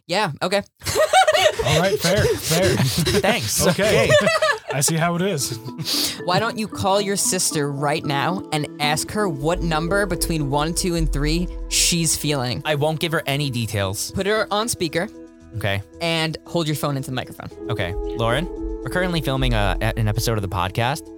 yeah, 0.09 0.33
okay. 0.43 0.63
All 1.65 1.79
right, 1.81 1.97
fair, 2.01 2.25
fair. 2.25 2.77
Thanks. 3.21 3.65
Okay, 3.67 4.11
I 4.73 4.81
see 4.81 4.97
how 4.97 5.15
it 5.15 5.23
is. 5.23 5.57
Why 6.25 6.41
don't 6.41 6.59
you 6.59 6.67
call 6.67 7.01
your 7.01 7.15
sister 7.17 7.71
right 7.71 8.05
now 8.05 8.43
and 8.53 8.67
ask 8.81 9.11
her 9.13 9.29
what 9.29 9.63
number 9.63 10.05
between 10.05 10.51
one, 10.51 10.75
two, 10.75 10.97
and 10.97 11.11
three 11.13 11.47
she's 11.69 12.17
feeling? 12.17 12.61
I 12.65 12.75
won't 12.75 12.99
give 12.99 13.13
her 13.13 13.23
any 13.27 13.51
details. 13.51 14.11
Put 14.11 14.27
her 14.27 14.49
on 14.51 14.69
speaker 14.69 15.09
Okay. 15.57 15.81
and 16.01 16.37
hold 16.47 16.67
your 16.67 16.75
phone 16.77 16.97
into 16.97 17.11
the 17.11 17.15
microphone. 17.15 17.49
Okay. 17.71 17.95
Lauren, 17.95 18.47
we're 18.83 18.91
currently 18.91 19.21
filming 19.21 19.55
a, 19.55 19.77
an 19.81 20.09
episode 20.09 20.37
of 20.39 20.43
the 20.43 20.49
podcast. 20.49 21.09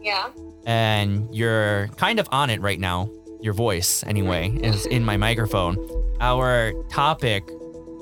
Yeah. 0.00 0.30
and 0.64 1.34
you're 1.34 1.88
kind 1.96 2.20
of 2.20 2.28
on 2.30 2.50
it 2.50 2.60
right 2.60 2.78
now. 2.78 3.10
Your 3.40 3.52
voice, 3.54 4.02
anyway, 4.06 4.50
is 4.62 4.86
in 4.86 5.04
my 5.04 5.16
microphone. 5.16 5.76
Our 6.20 6.72
topic 6.90 7.44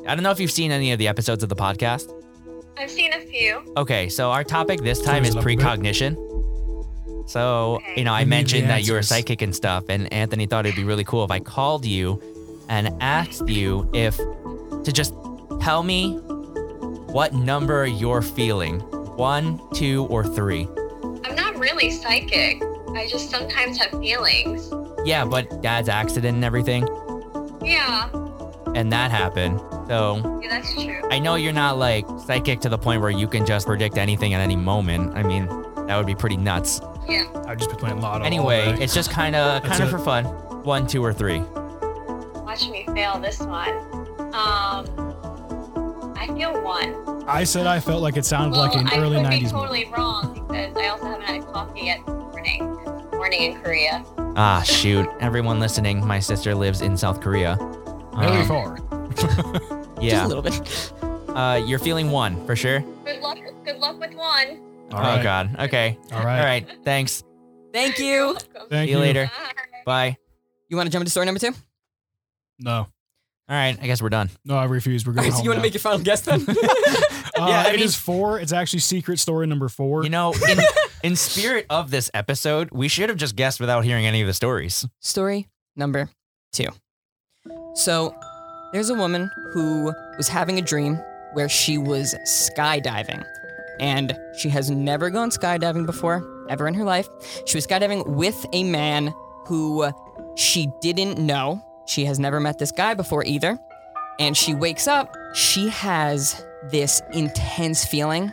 I 0.06 0.14
don't 0.14 0.22
know 0.22 0.30
if 0.30 0.38
you've 0.38 0.50
seen 0.50 0.70
any 0.70 0.92
of 0.92 0.98
the 0.98 1.08
episodes 1.08 1.42
of 1.42 1.48
the 1.48 1.56
podcast. 1.56 2.12
I've 2.76 2.90
seen 2.90 3.10
a 3.14 3.20
few. 3.20 3.62
Okay, 3.78 4.10
so 4.10 4.30
our 4.30 4.44
topic 4.44 4.82
this 4.82 5.00
time 5.00 5.24
is 5.24 5.30
it 5.34 5.38
up 5.38 5.42
a 5.44 5.46
bit. 5.46 5.58
precognition. 5.58 6.16
So, 7.26 7.76
Okay. 7.76 7.94
you 7.96 8.04
know, 8.04 8.12
I 8.12 8.20
We 8.24 8.26
mentioned 8.26 8.68
that 8.68 8.84
you're 8.86 8.98
a 8.98 9.02
psychic 9.02 9.40
and 9.40 9.56
stuff, 9.56 9.84
and 9.88 10.12
Anthony 10.12 10.44
thought 10.44 10.66
it'd 10.66 10.76
be 10.76 10.84
really 10.84 11.04
cool 11.04 11.24
if 11.24 11.30
I 11.30 11.38
called 11.40 11.86
you 11.86 12.20
and 12.68 12.90
asked 13.00 13.48
you 13.48 13.88
if 13.94 14.16
to 14.18 14.92
just 14.92 15.14
tell 15.62 15.82
me 15.82 16.16
what 16.18 17.32
number 17.32 17.86
you're 17.86 18.20
feeling 18.20 18.80
one, 19.16 19.58
two, 19.72 20.04
or 20.10 20.22
three. 20.22 20.68
I'm 21.24 21.34
not 21.34 21.56
really 21.58 21.90
psychic. 21.90 22.62
I 22.94 23.06
just 23.10 23.30
sometimes 23.30 23.78
have 23.78 23.90
feelings. 24.00 24.68
Yeah, 25.04 25.24
but 25.24 25.60
dad's 25.62 25.88
accident 25.88 26.34
and 26.36 26.44
everything, 26.44 26.86
Yeah, 27.62 28.08
and 28.74 28.92
that 28.92 29.10
happened. 29.10 29.60
So 29.88 30.40
yeah, 30.42 30.48
that's 30.48 30.72
true. 30.74 31.00
I 31.10 31.18
know 31.18 31.34
you're 31.34 31.52
not 31.52 31.76
like 31.78 32.06
psychic 32.26 32.60
to 32.60 32.68
the 32.68 32.78
point 32.78 33.00
where 33.02 33.10
you 33.10 33.28
can 33.28 33.44
just 33.44 33.66
predict 33.66 33.98
anything 33.98 34.32
at 34.34 34.40
any 34.40 34.56
moment. 34.56 35.14
I 35.16 35.22
mean, 35.22 35.46
that 35.86 35.96
would 35.96 36.06
be 36.06 36.14
pretty 36.14 36.36
nuts. 36.38 36.80
Yeah. 37.08 37.24
I'd 37.46 37.58
just 37.58 37.70
be 37.70 37.76
playing 37.76 38.00
Lotto. 38.00 38.20
all 38.20 38.26
Anyway, 38.26 38.74
day. 38.76 38.82
it's 38.82 38.94
just 38.94 39.10
kind 39.10 39.36
of 39.36 39.62
That's 39.62 39.76
kind 39.78 39.82
of 39.82 39.88
it. 39.94 39.98
for 39.98 40.02
fun. 40.02 40.24
One, 40.64 40.86
two, 40.86 41.04
or 41.04 41.12
three. 41.12 41.40
Watch 42.44 42.66
me 42.70 42.86
fail 42.94 43.18
this 43.20 43.40
one. 43.40 43.68
Um, 44.32 44.86
I 46.16 46.24
I 46.24 46.26
feel 46.28 46.62
one. 46.62 47.24
I 47.28 47.44
said 47.44 47.66
I 47.66 47.78
felt 47.80 48.00
like 48.02 48.16
it 48.16 48.24
sounded 48.24 48.52
Well, 48.56 48.66
like 48.68 48.74
an 48.80 48.86
I 48.88 48.98
early 48.98 49.16
could 49.18 49.26
90s 49.26 49.30
be 49.30 49.40
movie. 49.42 49.50
totally 49.50 49.84
wrong 49.96 50.46
because 50.48 50.74
I 50.76 50.88
also 50.88 51.04
haven't 51.06 51.22
had 51.26 51.42
coffee 51.52 51.80
yet 51.82 51.98
this 52.06 52.14
morning. 52.14 52.78
It's 53.26 53.30
morning 53.38 53.52
in 53.56 53.62
Korea. 53.62 54.04
Ah, 54.36 54.60
shoot. 54.66 55.08
Everyone 55.18 55.58
listening, 55.58 56.06
my 56.06 56.18
sister 56.18 56.54
lives 56.54 56.82
in 56.82 56.94
South 56.94 57.22
Korea. 57.22 57.56
Very 58.18 58.42
Um, 58.42 58.46
far. 58.46 58.76
Just 59.16 60.02
Yeah. 60.02 60.26
a 60.26 60.28
little 60.28 60.42
bit. 60.42 60.92
Uh, 61.34 61.58
you're 61.64 61.78
feeling 61.78 62.10
one 62.10 62.44
for 62.44 62.54
sure. 62.54 62.80
Good 63.06 63.22
luck. 63.22 63.38
Good 63.64 63.78
luck 63.78 63.98
with 63.98 64.12
one. 64.14 64.60
All 64.92 64.98
oh 64.98 65.02
right. 65.02 65.22
God. 65.22 65.56
Okay. 65.58 65.96
All 66.12 66.18
All 66.18 66.24
right. 66.26 66.44
right. 66.44 66.68
Thanks. 66.84 67.22
Thank 67.72 67.98
You're 67.98 68.08
you. 68.08 68.24
welcome. 68.26 68.68
Thank 68.68 68.88
See 68.88 68.92
you 68.92 68.98
later. 68.98 69.30
Bye. 69.86 70.10
Bye. 70.10 70.16
You 70.68 70.76
want 70.76 70.88
to 70.88 70.92
jump 70.92 71.00
into 71.00 71.10
story 71.10 71.24
number 71.24 71.38
two? 71.40 71.54
No. 72.58 72.74
All 72.74 72.88
right. 73.48 73.78
I 73.80 73.86
guess 73.86 74.02
we're 74.02 74.10
done. 74.10 74.28
No, 74.44 74.56
I 74.56 74.64
refuse. 74.66 75.06
We're 75.06 75.14
going 75.14 75.28
Okay, 75.28 75.30
so 75.30 75.36
home 75.36 75.44
you 75.44 75.50
want 75.50 75.58
to 75.60 75.62
make 75.62 75.72
your 75.72 75.80
final 75.80 75.98
guess 76.00 76.20
then? 76.20 76.44
Uh, 77.36 77.46
Yeah, 77.48 77.62
I 77.62 77.68
it 77.70 77.76
mean- 77.76 77.84
is 77.84 77.96
four. 77.96 78.38
It's 78.38 78.52
actually 78.52 78.78
secret 78.78 79.18
story 79.18 79.46
number 79.48 79.68
four. 79.68 80.04
You 80.04 80.10
know, 80.10 80.32
in 80.48 80.58
in 81.04 81.16
spirit 81.16 81.66
of 81.68 81.90
this 81.90 82.10
episode, 82.14 82.70
we 82.72 82.88
should 82.88 83.10
have 83.10 83.18
just 83.18 83.36
guessed 83.36 83.60
without 83.60 83.84
hearing 83.84 84.06
any 84.06 84.22
of 84.22 84.26
the 84.26 84.32
stories. 84.32 84.86
Story 85.00 85.48
number 85.76 86.08
two. 86.52 86.68
So, 87.74 88.14
there's 88.72 88.88
a 88.88 88.94
woman 88.94 89.30
who 89.52 89.92
was 90.16 90.28
having 90.28 90.58
a 90.58 90.62
dream 90.62 90.98
where 91.34 91.48
she 91.48 91.76
was 91.76 92.14
skydiving. 92.26 93.22
And 93.80 94.16
she 94.38 94.48
has 94.48 94.70
never 94.70 95.10
gone 95.10 95.28
skydiving 95.28 95.84
before, 95.84 96.46
ever 96.48 96.66
in 96.66 96.74
her 96.74 96.84
life. 96.84 97.06
She 97.44 97.58
was 97.58 97.66
skydiving 97.66 98.06
with 98.06 98.46
a 98.54 98.64
man 98.64 99.12
who 99.44 99.92
she 100.36 100.68
didn't 100.80 101.18
know. 101.18 101.62
She 101.86 102.06
has 102.06 102.18
never 102.18 102.40
met 102.40 102.58
this 102.58 102.72
guy 102.72 102.94
before 102.94 103.24
either. 103.24 103.58
And 104.18 104.34
she 104.34 104.54
wakes 104.54 104.88
up, 104.88 105.14
she 105.34 105.68
has 105.68 106.42
this 106.70 107.02
intense 107.12 107.84
feeling 107.84 108.32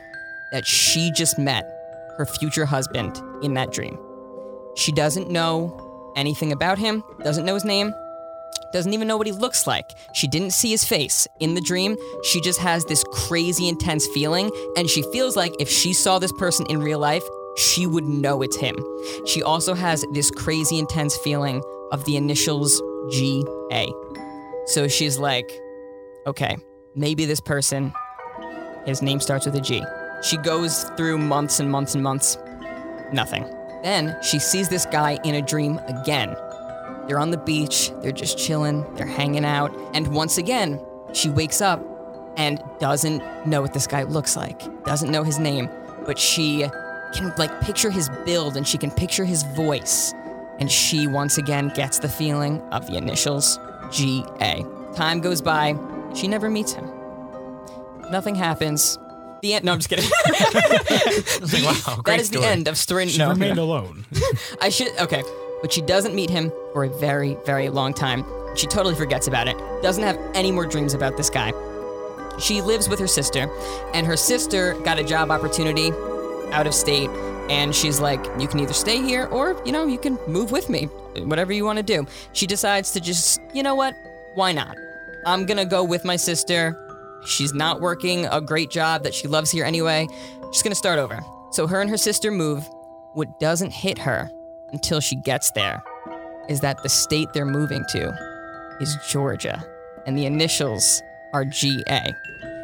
that 0.54 0.66
she 0.66 1.12
just 1.12 1.38
met 1.38 1.81
her 2.18 2.26
future 2.26 2.66
husband 2.66 3.22
in 3.44 3.54
that 3.56 3.72
dream. 3.72 3.98
She 4.76 4.92
doesn't 4.92 5.30
know 5.30 6.14
anything 6.16 6.52
about 6.52 6.78
him, 6.78 7.04
doesn't 7.24 7.46
know 7.46 7.54
his 7.54 7.66
name, 7.66 7.94
doesn't 8.74 8.94
even 8.94 9.08
know 9.08 9.18
what 9.18 9.28
he 9.28 9.34
looks 9.34 9.68
like. 9.68 9.86
She 10.14 10.28
didn't 10.28 10.52
see 10.52 10.72
his 10.72 10.84
face 10.84 11.28
in 11.40 11.56
the 11.56 11.62
dream. 11.62 11.98
She 12.24 12.42
just 12.42 12.60
has 12.60 12.86
this 12.86 13.04
crazy 13.12 13.68
intense 13.68 14.08
feeling, 14.08 14.52
and 14.78 14.90
she 14.90 15.04
feels 15.12 15.36
like 15.36 15.54
if 15.60 15.70
she 15.70 15.94
saw 15.94 16.20
this 16.20 16.32
person 16.34 16.66
in 16.68 16.82
real 16.82 17.00
life, 17.00 17.24
she 17.58 17.86
would 17.86 18.06
know 18.06 18.42
it's 18.42 18.56
him. 18.56 18.76
She 19.26 19.44
also 19.44 19.74
has 19.74 20.06
this 20.14 20.32
crazy 20.32 20.80
intense 20.80 21.18
feeling 21.18 21.62
of 21.92 22.06
the 22.06 22.16
initials 22.16 22.82
GA. 23.12 23.92
So 24.68 24.88
she's 24.88 25.18
like, 25.20 25.52
okay, 26.26 26.58
maybe 26.96 27.26
this 27.26 27.42
person, 27.42 27.94
his 28.86 29.02
name 29.02 29.20
starts 29.20 29.46
with 29.46 29.56
a 29.56 29.62
G. 29.62 29.84
She 30.22 30.38
goes 30.38 30.84
through 30.96 31.18
months 31.18 31.60
and 31.60 31.70
months 31.70 31.96
and 31.96 32.04
months, 32.04 32.38
nothing. 33.12 33.44
Then 33.84 34.18
she 34.22 34.40
sees 34.40 34.70
this 34.70 34.86
guy 34.86 35.18
in 35.24 35.36
a 35.36 35.42
dream 35.42 35.80
again. 35.88 36.36
They're 37.08 37.20
on 37.20 37.32
the 37.32 37.38
beach, 37.38 37.92
they're 38.02 38.12
just 38.12 38.38
chilling, 38.38 38.86
they're 38.96 39.06
hanging 39.06 39.46
out, 39.46 39.76
and 39.94 40.08
once 40.08 40.38
again, 40.38 40.80
she 41.14 41.30
wakes 41.30 41.62
up 41.62 41.84
and 42.38 42.62
doesn't 42.80 43.22
know 43.46 43.62
what 43.62 43.74
this 43.74 43.88
guy 43.88 44.04
looks 44.04 44.38
like, 44.38 44.62
doesn't 44.86 45.12
know 45.12 45.24
his 45.24 45.40
name, 45.40 45.70
but 46.06 46.18
she 46.18 46.68
can 47.14 47.34
like 47.38 47.62
picture 47.62 47.90
his 47.90 48.10
build 48.26 48.56
and 48.56 48.68
she 48.68 48.78
can 48.78 48.92
picture 48.92 49.26
his 49.26 49.44
voice. 49.56 50.14
And 50.60 50.72
she 50.72 51.08
once 51.08 51.38
again 51.38 51.70
gets 51.70 52.00
the 52.00 52.08
feeling 52.08 52.62
of 52.72 52.86
the 52.86 52.96
initials 52.96 53.60
GA. 53.92 54.64
Time 54.96 55.20
goes 55.20 55.42
by, 55.42 55.76
she 56.14 56.28
never 56.28 56.50
meets 56.50 56.74
him. 56.74 56.90
Nothing 58.12 58.36
happens. 58.36 59.00
The 59.42 59.56
end. 59.56 59.66
No, 59.66 59.74
I'm 59.74 59.80
just 59.80 59.90
kidding. 59.90 60.06
like, 61.42 61.64
wow, 61.64 61.96
that 61.96 62.04
great 62.04 62.20
is 62.20 62.30
the 62.30 62.38
story. 62.38 62.52
end 62.52 62.68
of 62.68 62.78
story. 62.78 63.08
She 63.08 63.18
no, 63.18 63.30
remained 63.30 63.56
no. 63.56 63.64
alone. 63.64 64.06
I 64.62 64.70
should. 64.70 64.96
Okay, 65.00 65.24
but 65.62 65.72
she 65.74 65.82
doesn't 65.82 66.14
meet 66.14 66.30
him 66.30 66.52
for 66.74 66.84
a 66.84 66.90
very, 66.90 67.38
very 67.46 67.70
long 67.70 67.94
time. 67.94 68.24
She 68.56 68.68
totally 68.68 68.96
forgets 68.96 69.28
about 69.28 69.48
it. 69.48 69.58
Doesn't 69.82 70.04
have 70.04 70.20
any 70.36 70.52
more 70.52 70.66
dreams 70.66 70.94
about 70.94 71.18
this 71.18 71.30
guy. 71.30 71.54
She 72.40 72.62
lives 72.62 72.88
with 72.88 73.00
her 73.00 73.08
sister, 73.08 73.50
and 73.94 74.06
her 74.06 74.18
sister 74.18 74.74
got 74.84 75.00
a 75.00 75.04
job 75.04 75.32
opportunity 75.32 75.92
out 76.52 76.68
of 76.68 76.74
state, 76.74 77.10
and 77.50 77.74
she's 77.74 78.00
like, 78.00 78.24
"You 78.40 78.48
can 78.48 78.60
either 78.60 78.74
stay 78.74 79.02
here, 79.02 79.26
or 79.28 79.60
you 79.66 79.72
know, 79.72 79.88
you 79.88 79.98
can 79.98 80.18
move 80.28 80.52
with 80.52 80.70
me. 80.70 80.86
Whatever 81.18 81.52
you 81.52 81.66
want 81.66 81.78
to 81.78 81.84
do." 81.84 82.06
She 82.34 82.46
decides 82.46 82.92
to 82.92 83.00
just, 83.00 83.40
you 83.54 83.64
know 83.64 83.76
what? 83.76 83.96
Why 84.36 84.52
not? 84.52 84.76
I'm 85.26 85.46
gonna 85.46 85.66
go 85.66 85.84
with 85.84 86.04
my 86.04 86.16
sister. 86.16 86.76
She's 87.26 87.54
not 87.54 87.82
working 87.82 88.26
a 88.26 88.42
great 88.42 88.70
job 88.70 89.04
that 89.04 89.14
she 89.14 89.28
loves 89.28 89.52
here 89.52 89.66
anyway. 89.66 90.08
She's 90.52 90.64
gonna 90.64 90.76
start 90.76 91.00
over. 91.00 91.20
So 91.52 91.68
her 91.68 91.82
and 91.82 91.90
her 91.90 91.98
sister 91.98 92.32
move. 92.32 92.68
What 93.14 93.40
doesn't 93.40 93.72
hit 93.72 93.98
her 94.00 94.32
until 94.72 95.02
she 95.02 95.18
gets 95.18 95.52
there 95.52 95.84
is 96.48 96.62
that 96.62 96.82
the 96.82 96.90
state 96.90 97.28
they're 97.34 97.46
moving 97.46 97.84
to 97.90 98.14
is 98.80 98.98
Georgia, 99.10 99.64
and 100.06 100.18
the 100.18 100.26
initials 100.26 101.02
are 101.34 101.46
GA. 101.46 102.14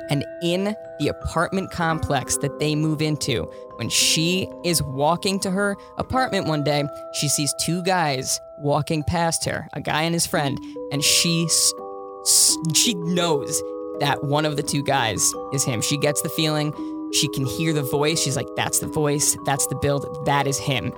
And 0.10 0.26
in 0.42 0.76
the 1.00 1.10
apartment 1.10 1.70
complex 1.70 2.38
that 2.38 2.60
they 2.60 2.76
move 2.76 3.02
into, 3.02 3.44
when 3.76 3.90
she 3.90 4.50
is 4.64 4.82
walking 4.82 5.40
to 5.42 5.52
her 5.52 5.76
apartment 5.98 6.48
one 6.48 6.64
day, 6.64 6.86
she 7.14 7.28
sees 7.28 7.54
two 7.60 7.84
guys 7.84 8.40
walking 8.60 9.04
past 9.04 9.46
her, 9.46 9.68
a 9.74 9.82
guy 9.82 10.04
and 10.04 10.14
his 10.14 10.26
friend, 10.26 10.58
and 10.92 11.04
she 11.04 11.48
she 12.74 12.94
knows 12.96 13.62
that 14.00 14.24
one 14.24 14.46
of 14.46 14.56
the 14.58 14.64
two 14.64 14.84
guys 14.84 15.34
is 15.54 15.64
him. 15.64 15.82
She 15.82 15.98
gets 15.98 16.22
the 16.22 16.30
feeling, 16.30 16.74
she 17.14 17.28
can 17.30 17.46
hear 17.46 17.74
the 17.74 17.84
voice. 17.84 18.22
She's 18.22 18.36
like, 18.36 18.48
"That's 18.56 18.80
the 18.80 18.88
voice, 18.88 19.38
that's 19.46 19.66
the 19.68 19.76
build, 19.76 20.26
that 20.26 20.46
is 20.46 20.58
him." 20.58 20.94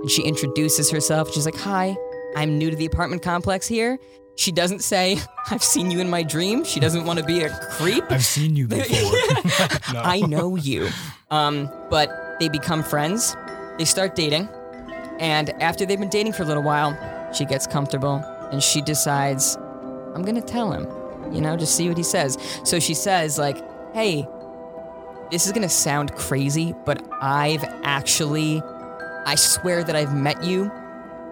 And 0.00 0.10
she 0.10 0.22
introduces 0.22 0.90
herself. 0.90 1.32
She's 1.32 1.44
like, 1.44 1.56
Hi, 1.56 1.96
I'm 2.36 2.58
new 2.58 2.70
to 2.70 2.76
the 2.76 2.86
apartment 2.86 3.22
complex 3.22 3.66
here. 3.66 3.98
She 4.36 4.52
doesn't 4.52 4.80
say, 4.80 5.18
I've 5.50 5.64
seen 5.64 5.90
you 5.90 6.00
in 6.00 6.08
my 6.08 6.22
dream. 6.22 6.64
She 6.64 6.78
doesn't 6.78 7.04
want 7.04 7.18
to 7.18 7.24
be 7.24 7.42
a 7.42 7.50
creep. 7.72 8.04
I've 8.10 8.24
seen 8.24 8.54
you 8.54 8.68
before. 8.68 8.86
no. 9.92 10.02
I 10.02 10.22
know 10.28 10.56
you. 10.56 10.88
Um, 11.30 11.68
but 11.90 12.36
they 12.38 12.48
become 12.48 12.82
friends. 12.82 13.36
They 13.78 13.84
start 13.84 14.14
dating. 14.14 14.48
And 15.18 15.50
after 15.60 15.84
they've 15.84 15.98
been 15.98 16.08
dating 16.08 16.34
for 16.34 16.44
a 16.44 16.46
little 16.46 16.62
while, 16.62 16.96
she 17.34 17.44
gets 17.44 17.66
comfortable 17.66 18.22
and 18.52 18.62
she 18.62 18.80
decides, 18.80 19.56
I'm 20.14 20.22
going 20.22 20.36
to 20.36 20.40
tell 20.40 20.72
him, 20.72 20.86
you 21.32 21.40
know, 21.40 21.56
just 21.56 21.74
see 21.74 21.88
what 21.88 21.96
he 21.96 22.02
says. 22.02 22.38
So 22.64 22.78
she 22.78 22.94
says, 22.94 23.38
like, 23.38 23.56
hey, 23.94 24.26
this 25.30 25.46
is 25.46 25.52
to 25.62 25.68
sound 25.68 26.14
crazy, 26.14 26.74
but 26.84 27.06
I've 27.20 27.64
actually, 27.82 28.62
I 29.26 29.34
swear 29.34 29.84
that 29.84 29.94
I've 29.94 30.14
met 30.14 30.42
you 30.42 30.70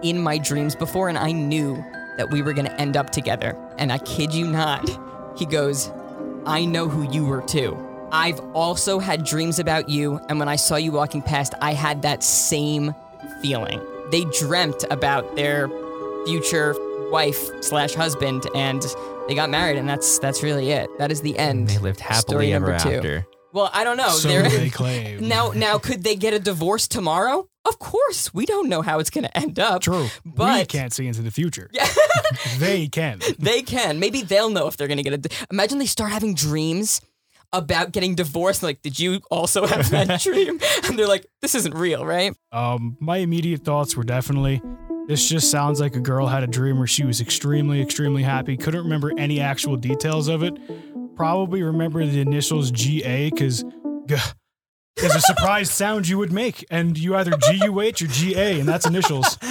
in 0.03 0.21
my 0.21 0.37
dreams 0.37 0.75
before 0.75 1.09
and 1.09 1.17
I 1.17 1.31
knew 1.31 1.83
that 2.17 2.29
we 2.29 2.41
were 2.41 2.53
to 2.65 2.81
end 2.81 2.97
up 2.97 3.09
together. 3.09 3.55
And 3.77 3.91
I 3.91 3.97
kid 3.99 4.33
you 4.33 4.47
not, 4.47 4.87
he 5.37 5.45
goes, 5.45 5.91
I 6.45 6.65
know 6.65 6.87
who 6.87 7.11
you 7.11 7.25
were 7.25 7.41
too. 7.41 7.77
I've 8.11 8.39
also 8.55 8.99
had 8.99 9.25
dreams 9.25 9.59
about 9.59 9.89
you, 9.89 10.21
and 10.29 10.39
when 10.39 10.47
I 10.47 10.55
saw 10.55 10.77
you 10.77 10.93
walking 10.93 11.21
past, 11.21 11.53
I 11.61 11.73
had 11.73 12.03
that 12.03 12.23
same 12.23 12.95
feeling. 13.41 13.81
They 14.11 14.23
dreamt 14.39 14.85
about 14.89 15.35
their 15.35 15.67
future 16.25 16.73
wife 17.11 17.37
slash 17.61 17.95
husband, 17.95 18.47
and 18.55 18.81
they 19.27 19.35
got 19.35 19.49
married, 19.49 19.77
and 19.77 19.87
that's 19.87 20.19
that's 20.19 20.43
really 20.43 20.71
it. 20.71 20.89
That 20.97 21.11
is 21.11 21.21
the 21.21 21.37
end. 21.37 21.67
They 21.67 21.77
lived 21.77 21.99
Story 21.99 22.13
happily 22.15 22.53
ever 22.53 22.67
number 22.67 22.83
two. 22.83 22.95
after. 22.97 23.25
Well, 23.53 23.69
I 23.73 23.83
don't 23.83 23.97
know. 23.97 24.09
so 24.09 24.27
They're- 24.27 24.49
they 24.49 24.69
claim. 24.81 25.27
now, 25.27 25.51
now, 25.55 25.77
could 25.79 26.03
they 26.03 26.15
get 26.15 26.33
a 26.33 26.39
divorce 26.39 26.87
tomorrow? 26.87 27.47
Of 27.65 27.79
course, 27.79 28.33
we 28.33 28.45
don't 28.45 28.69
know 28.69 28.81
how 28.81 28.99
it's 28.99 29.09
going 29.09 29.23
to 29.23 29.35
end 29.37 29.57
up. 29.59 29.81
True. 29.81 30.03
we 30.23 30.31
but- 30.35 30.67
can't 30.69 30.93
see 30.93 31.07
into 31.07 31.21
the 31.21 31.31
future. 31.31 31.69
Yeah. 31.73 31.87
they 32.59 32.87
can. 32.87 33.19
They 33.39 33.61
can. 33.61 33.99
Maybe 33.99 34.21
they'll 34.21 34.49
know 34.49 34.67
if 34.67 34.77
they're 34.77 34.87
gonna 34.87 35.03
get 35.03 35.25
a. 35.25 35.45
Imagine 35.51 35.77
they 35.79 35.85
start 35.85 36.11
having 36.11 36.35
dreams 36.35 37.01
about 37.53 37.91
getting 37.93 38.13
divorced. 38.15 38.61
Like, 38.63 38.81
did 38.81 38.99
you 38.99 39.21
also 39.31 39.65
have 39.65 39.89
that 39.91 40.21
dream? 40.21 40.59
And 40.85 40.99
they're 40.99 41.07
like, 41.07 41.25
this 41.41 41.55
isn't 41.55 41.73
real, 41.73 42.05
right? 42.05 42.33
Um, 42.51 42.97
my 42.99 43.17
immediate 43.17 43.63
thoughts 43.63 43.95
were 43.95 44.03
definitely 44.03 44.61
this 45.07 45.27
just 45.27 45.49
sounds 45.49 45.79
like 45.79 45.95
a 45.95 45.99
girl 45.99 46.27
had 46.27 46.43
a 46.43 46.47
dream 46.47 46.77
where 46.77 46.87
she 46.87 47.05
was 47.05 47.21
extremely, 47.21 47.81
extremely 47.81 48.23
happy. 48.23 48.57
Couldn't 48.57 48.83
remember 48.83 49.11
any 49.17 49.39
actual 49.39 49.75
details 49.77 50.27
of 50.27 50.43
it. 50.43 50.53
Probably 51.15 51.63
remember 51.63 52.05
the 52.05 52.21
initials 52.21 52.69
GA 52.71 53.29
because 53.29 53.63
is 54.97 55.15
a 55.15 55.19
surprised 55.21 55.71
sound 55.71 56.07
you 56.07 56.17
would 56.17 56.31
make, 56.31 56.65
and 56.71 56.97
you 56.97 57.15
either 57.15 57.31
G 57.37 57.59
U 57.63 57.81
H 57.81 58.01
or 58.01 58.07
G 58.07 58.35
A, 58.35 58.59
and 58.59 58.67
that's 58.67 58.85
initials. 58.85 59.37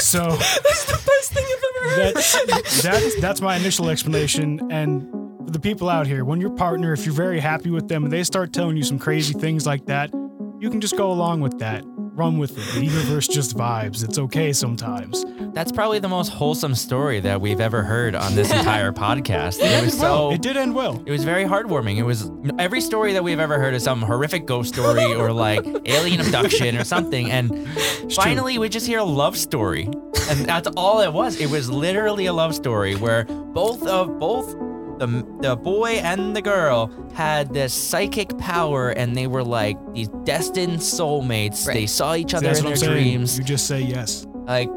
So 0.00 0.28
That's 0.28 0.84
the 0.84 1.02
best 1.06 1.32
thing 1.32 1.44
I've 1.44 1.64
ever 1.86 2.02
heard. 2.02 2.14
that's 2.14 2.82
that's 2.82 3.20
that's 3.20 3.40
my 3.40 3.56
initial 3.56 3.88
explanation. 3.88 4.60
And 4.70 5.08
for 5.46 5.50
the 5.50 5.58
people 5.58 5.88
out 5.88 6.06
here, 6.06 6.24
when 6.26 6.40
your 6.42 6.50
partner, 6.50 6.92
if 6.92 7.06
you're 7.06 7.14
very 7.14 7.40
happy 7.40 7.70
with 7.70 7.88
them, 7.88 8.04
and 8.04 8.12
they 8.12 8.22
start 8.22 8.52
telling 8.52 8.76
you 8.76 8.82
some 8.84 8.98
crazy 8.98 9.32
things 9.32 9.66
like 9.66 9.86
that, 9.86 10.12
you 10.60 10.68
can 10.70 10.80
just 10.80 10.96
go 10.96 11.10
along 11.10 11.40
with 11.40 11.58
that. 11.60 11.84
Run 12.14 12.38
with 12.38 12.52
it. 12.56 12.74
The 12.74 12.84
universe 12.84 13.26
just 13.26 13.56
vibes. 13.56 14.04
It's 14.04 14.18
okay 14.18 14.52
sometimes. 14.52 15.24
That's 15.52 15.72
probably 15.72 15.98
the 15.98 16.08
most 16.08 16.28
wholesome 16.28 16.74
story 16.74 17.20
that 17.20 17.40
we've 17.40 17.60
ever 17.60 17.82
heard 17.82 18.14
on 18.14 18.34
this 18.34 18.50
entire 18.52 18.92
podcast. 19.04 19.60
It 19.60 19.84
was 19.84 19.98
so. 19.98 20.32
It 20.32 20.40
did 20.42 20.56
end 20.56 20.74
well. 20.74 21.02
It 21.04 21.10
was 21.10 21.24
very 21.24 21.44
heartwarming. 21.44 21.96
It 21.96 22.04
was 22.04 22.30
every 22.58 22.80
story 22.80 23.12
that 23.14 23.24
we've 23.24 23.40
ever 23.40 23.58
heard 23.58 23.74
is 23.74 23.82
some 23.82 24.00
horrific 24.00 24.46
ghost 24.46 24.74
story 24.74 25.12
or 25.12 25.32
like 25.32 25.64
alien 25.86 26.20
abduction 26.20 26.76
or 26.76 26.84
something. 26.84 27.30
And 27.30 27.68
finally, 28.14 28.58
we 28.58 28.68
just 28.68 28.86
hear 28.86 29.00
a 29.00 29.04
love 29.04 29.36
story. 29.36 29.88
And 30.30 30.46
that's 30.46 30.68
all 30.76 31.00
it 31.00 31.12
was. 31.12 31.40
It 31.40 31.50
was 31.50 31.68
literally 31.68 32.26
a 32.26 32.32
love 32.32 32.54
story 32.54 32.94
where 32.94 33.24
both 33.24 33.86
of 33.86 34.18
both 34.18 34.54
the, 34.98 35.26
the 35.40 35.56
boy 35.56 35.92
and 36.02 36.34
the 36.36 36.42
girl 36.42 36.90
had 37.14 37.52
this 37.52 37.72
psychic 37.74 38.36
power 38.38 38.90
and 38.90 39.16
they 39.16 39.26
were 39.26 39.44
like 39.44 39.76
these 39.94 40.08
destined 40.24 40.78
soulmates. 40.78 41.66
They 41.66 41.86
saw 41.86 42.14
each 42.14 42.34
other 42.34 42.46
that's 42.46 42.60
in 42.60 42.64
what 42.66 42.78
their 42.80 42.90
I'm 42.90 42.94
saying. 42.96 43.04
dreams. 43.16 43.38
You 43.38 43.44
just 43.44 43.66
say 43.66 43.80
yes. 43.82 44.26
Like 44.46 44.68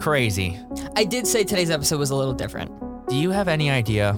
crazy. 0.00 0.58
I 0.96 1.04
did 1.04 1.26
say 1.26 1.44
today's 1.44 1.70
episode 1.70 1.98
was 1.98 2.10
a 2.10 2.16
little 2.16 2.32
different. 2.34 2.70
Do 3.08 3.16
you 3.16 3.30
have 3.30 3.48
any 3.48 3.70
idea 3.70 4.14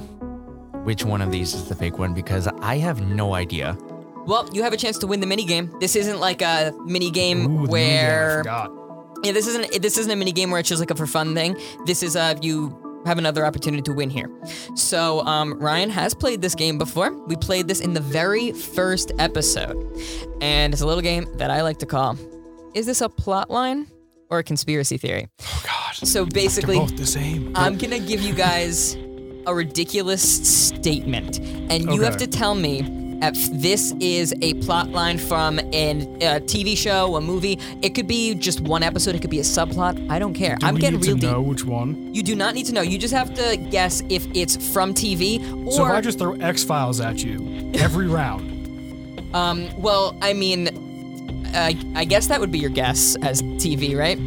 which 0.84 1.04
one 1.04 1.22
of 1.22 1.30
these 1.32 1.54
is 1.54 1.68
the 1.68 1.74
fake 1.74 1.98
one? 1.98 2.14
Because 2.14 2.46
I 2.60 2.78
have 2.78 3.00
no 3.00 3.34
idea. 3.34 3.76
Well, 4.26 4.48
you 4.52 4.62
have 4.62 4.72
a 4.72 4.76
chance 4.76 4.98
to 4.98 5.06
win 5.06 5.20
the 5.20 5.26
mini 5.26 5.44
game. 5.44 5.72
This 5.80 5.96
isn't 5.96 6.20
like 6.20 6.42
a 6.42 6.72
mini 6.84 7.10
game 7.10 7.38
Ooh, 7.40 7.42
the 7.42 7.48
movie, 7.48 7.68
I 7.68 7.72
where 7.72 8.38
forgot. 8.38 8.70
yeah, 9.24 9.32
this 9.32 9.46
isn't 9.48 9.82
this 9.82 9.98
isn't 9.98 10.12
a 10.12 10.16
mini 10.16 10.30
game 10.32 10.50
where 10.50 10.60
it's 10.60 10.68
just 10.68 10.80
like 10.80 10.90
a 10.90 10.94
for 10.94 11.06
fun 11.06 11.34
thing. 11.34 11.56
This 11.86 12.02
is 12.04 12.14
uh 12.14 12.34
you 12.40 12.78
have 13.04 13.18
another 13.18 13.44
opportunity 13.44 13.82
to 13.82 13.92
win 13.92 14.10
here. 14.10 14.30
So 14.74 15.20
um, 15.20 15.58
Ryan 15.58 15.90
has 15.90 16.14
played 16.14 16.40
this 16.42 16.54
game 16.54 16.78
before. 16.78 17.12
We 17.26 17.36
played 17.36 17.68
this 17.68 17.80
in 17.80 17.94
the 17.94 18.00
very 18.00 18.52
first 18.52 19.12
episode, 19.18 19.76
and 20.40 20.72
it's 20.72 20.82
a 20.82 20.86
little 20.86 21.02
game 21.02 21.26
that 21.38 21.50
I 21.50 21.62
like 21.62 21.78
to 21.78 21.86
call: 21.86 22.16
Is 22.74 22.86
this 22.86 23.00
a 23.00 23.08
plot 23.08 23.50
line 23.50 23.86
or 24.30 24.38
a 24.38 24.42
conspiracy 24.44 24.96
theory? 24.98 25.28
Oh 25.40 25.62
God. 25.64 26.06
So 26.06 26.24
basically, 26.24 26.76
They're 26.78 26.86
both 26.86 26.96
the 26.96 27.06
same. 27.06 27.52
I'm 27.54 27.76
gonna 27.78 27.98
give 27.98 28.20
you 28.20 28.34
guys 28.34 28.96
a 29.46 29.54
ridiculous 29.54 30.22
statement, 30.22 31.38
and 31.40 31.92
you 31.92 32.02
have 32.02 32.16
to 32.18 32.26
tell 32.26 32.54
me 32.54 32.82
this 33.30 33.94
is 34.00 34.34
a 34.42 34.54
plot 34.54 34.90
line 34.90 35.16
from 35.16 35.58
an, 35.58 36.02
a 36.20 36.40
TV 36.40 36.76
show, 36.76 37.16
a 37.16 37.20
movie. 37.20 37.58
It 37.80 37.94
could 37.94 38.06
be 38.08 38.34
just 38.34 38.60
one 38.60 38.82
episode. 38.82 39.14
It 39.14 39.20
could 39.20 39.30
be 39.30 39.38
a 39.38 39.44
subplot. 39.44 40.10
I 40.10 40.18
don't 40.18 40.34
care. 40.34 40.56
Do 40.56 40.66
I'm 40.66 40.74
we 40.74 40.80
getting 40.80 40.98
need 41.00 41.06
real 41.06 41.16
to 41.16 41.20
deep. 41.20 41.30
know 41.30 41.40
which 41.40 41.64
one? 41.64 42.12
You 42.14 42.22
do 42.22 42.34
not 42.34 42.54
need 42.54 42.66
to 42.66 42.72
know. 42.74 42.82
You 42.82 42.98
just 42.98 43.14
have 43.14 43.32
to 43.34 43.56
guess 43.56 44.02
if 44.08 44.26
it's 44.34 44.72
from 44.72 44.92
TV 44.92 45.38
or. 45.66 45.72
So 45.72 45.86
if 45.86 45.92
I 45.92 46.00
just 46.00 46.18
throw 46.18 46.32
X 46.34 46.64
Files 46.64 47.00
at 47.00 47.22
you 47.22 47.70
every 47.74 48.08
round, 48.08 48.50
um. 49.34 49.68
Well, 49.80 50.16
I 50.20 50.32
mean, 50.32 51.46
I, 51.54 51.78
I 51.94 52.04
guess 52.04 52.26
that 52.26 52.40
would 52.40 52.50
be 52.52 52.58
your 52.58 52.70
guess 52.70 53.16
as 53.22 53.42
TV, 53.42 53.96
right? 53.96 54.18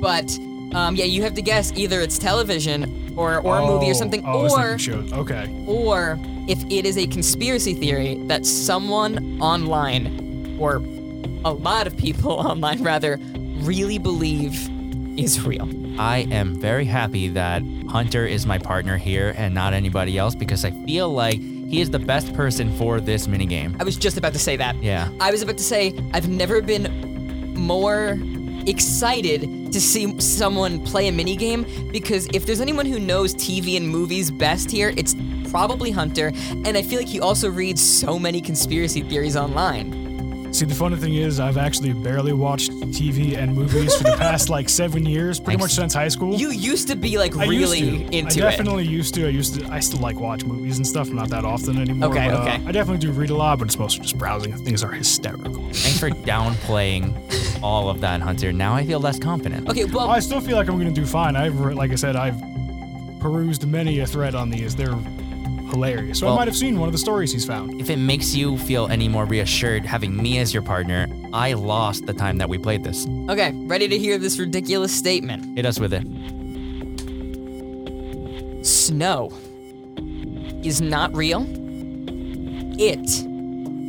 But. 0.00 0.38
Um, 0.74 0.96
yeah, 0.96 1.04
you 1.04 1.22
have 1.22 1.34
to 1.34 1.42
guess 1.42 1.72
either 1.76 2.00
it's 2.00 2.18
television 2.18 3.14
or, 3.16 3.38
or 3.40 3.58
a 3.58 3.66
movie 3.66 3.86
or 3.86 3.90
Oh, 3.90 3.92
something, 3.92 4.22
oh, 4.26 4.50
or 4.50 4.76
thinking. 4.78 5.14
Okay. 5.14 5.64
or 5.66 6.18
if 6.48 6.62
it 6.70 6.84
is 6.84 6.98
a 6.98 7.06
conspiracy 7.06 7.74
theory 7.74 8.16
that 8.26 8.44
someone 8.44 9.40
online, 9.40 10.56
or 10.58 10.76
a 11.44 11.52
lot 11.52 11.86
of 11.86 11.96
people 11.96 12.32
online 12.50 12.82
rather, 12.82 13.18
really 13.60 13.98
believe 13.98 14.68
is 15.18 15.40
real. 15.46 15.68
I 16.00 16.26
am 16.32 16.56
very 16.60 16.84
happy 16.86 17.28
that 17.28 17.62
Hunter 17.88 18.26
is 18.26 18.46
my 18.46 18.58
partner 18.58 18.96
here 18.96 19.32
and 19.36 19.54
not 19.54 19.72
anybody 19.74 20.18
else 20.18 20.34
because 20.34 20.64
I 20.64 20.72
feel 20.84 21.08
like 21.12 21.38
he 21.38 21.80
is 21.80 21.90
the 21.90 22.00
best 22.00 22.34
person 22.34 22.76
for 22.76 22.98
this 23.00 23.28
minigame. 23.28 23.80
I 23.80 23.84
was 23.84 23.96
just 23.96 24.16
about 24.16 24.32
to 24.32 24.40
say 24.40 24.56
that. 24.56 24.74
Yeah. 24.82 25.08
I 25.20 25.30
was 25.30 25.40
about 25.40 25.56
to 25.58 25.62
say 25.62 25.94
I've 26.12 26.28
never 26.28 26.60
been 26.60 27.54
more 27.54 28.18
excited 28.66 29.72
to 29.72 29.80
see 29.80 30.18
someone 30.20 30.84
play 30.84 31.08
a 31.08 31.12
minigame 31.12 31.92
because 31.92 32.26
if 32.32 32.46
there's 32.46 32.60
anyone 32.60 32.86
who 32.86 32.98
knows 32.98 33.34
TV 33.34 33.76
and 33.76 33.88
movies 33.88 34.30
best 34.30 34.70
here, 34.70 34.92
it's 34.96 35.14
probably 35.50 35.90
Hunter, 35.90 36.32
and 36.64 36.76
I 36.76 36.82
feel 36.82 36.98
like 36.98 37.08
he 37.08 37.20
also 37.20 37.50
reads 37.50 37.80
so 37.80 38.18
many 38.18 38.40
conspiracy 38.40 39.02
theories 39.02 39.36
online. 39.36 40.03
See, 40.54 40.66
the 40.66 40.74
funny 40.76 40.94
thing 40.94 41.14
is, 41.14 41.40
I've 41.40 41.58
actually 41.58 41.92
barely 41.94 42.32
watched 42.32 42.70
TV 42.70 43.36
and 43.36 43.56
movies 43.56 43.96
for 43.96 44.04
the 44.04 44.12
past 44.18 44.48
like 44.48 44.68
seven 44.68 45.04
years, 45.04 45.40
pretty 45.40 45.58
much 45.58 45.72
since 45.72 45.92
high 45.92 46.06
school. 46.06 46.36
You 46.36 46.52
used 46.52 46.86
to 46.86 46.94
be 46.94 47.18
like 47.18 47.36
I 47.36 47.46
really 47.46 47.80
used 47.80 48.12
to. 48.12 48.16
into 48.16 48.44
I 48.44 48.46
it. 48.46 48.50
definitely 48.52 48.86
used 48.86 49.14
to. 49.14 49.26
I 49.26 49.30
used 49.30 49.58
to. 49.58 49.66
I 49.66 49.80
still 49.80 49.98
like 49.98 50.14
watch 50.14 50.44
movies 50.44 50.76
and 50.76 50.86
stuff, 50.86 51.08
not 51.10 51.28
that 51.30 51.44
often 51.44 51.76
anymore. 51.80 52.10
Okay, 52.10 52.28
but, 52.28 52.36
uh, 52.36 52.42
okay. 52.42 52.62
I 52.66 52.70
definitely 52.70 52.98
do 52.98 53.10
read 53.10 53.30
a 53.30 53.34
lot, 53.34 53.58
but 53.58 53.66
it's 53.66 53.76
mostly 53.76 54.02
just 54.02 54.16
browsing. 54.16 54.52
Things 54.58 54.84
are 54.84 54.92
hysterical. 54.92 55.64
Thanks 55.72 55.98
for 55.98 56.10
downplaying 56.10 57.60
all 57.60 57.88
of 57.90 58.00
that, 58.02 58.20
Hunter. 58.20 58.52
Now 58.52 58.76
I 58.76 58.86
feel 58.86 59.00
less 59.00 59.18
confident. 59.18 59.68
Okay, 59.68 59.86
well, 59.86 60.08
I 60.08 60.20
still 60.20 60.40
feel 60.40 60.56
like 60.56 60.68
I'm 60.68 60.78
going 60.78 60.86
to 60.86 61.00
do 61.00 61.04
fine. 61.04 61.34
I've, 61.34 61.58
like 61.58 61.90
I 61.90 61.96
said, 61.96 62.14
I've 62.14 62.40
perused 63.18 63.66
many 63.66 63.98
a 63.98 64.06
thread 64.06 64.36
on 64.36 64.50
these. 64.50 64.76
They're 64.76 64.94
hilarious. 65.74 66.18
So 66.20 66.26
Well- 66.26 66.34
I 66.36 66.38
might 66.38 66.48
have 66.48 66.56
seen 66.56 66.78
one 66.78 66.88
of 66.88 66.92
the 66.92 66.98
stories 66.98 67.32
he's 67.32 67.44
found. 67.44 67.80
If 67.80 67.90
it 67.90 67.96
makes 67.98 68.34
you 68.34 68.56
feel 68.58 68.86
any 68.88 69.08
more 69.08 69.24
reassured 69.26 69.84
having 69.84 70.16
me 70.16 70.38
as 70.38 70.54
your 70.54 70.62
partner, 70.62 71.06
I 71.32 71.52
lost 71.52 72.06
the 72.06 72.12
time 72.14 72.38
that 72.38 72.48
we 72.48 72.58
played 72.58 72.82
this. 72.84 73.06
okay, 73.28 73.52
ready 73.66 73.88
to 73.88 73.98
hear 73.98 74.18
this 74.18 74.38
ridiculous 74.38 74.92
statement. 74.92 75.56
Hit 75.56 75.66
us 75.66 75.78
with 75.78 75.92
it. 75.92 76.04
Snow 78.64 79.30
is 80.64 80.80
not 80.80 81.14
real. 81.14 81.46
It 82.80 82.98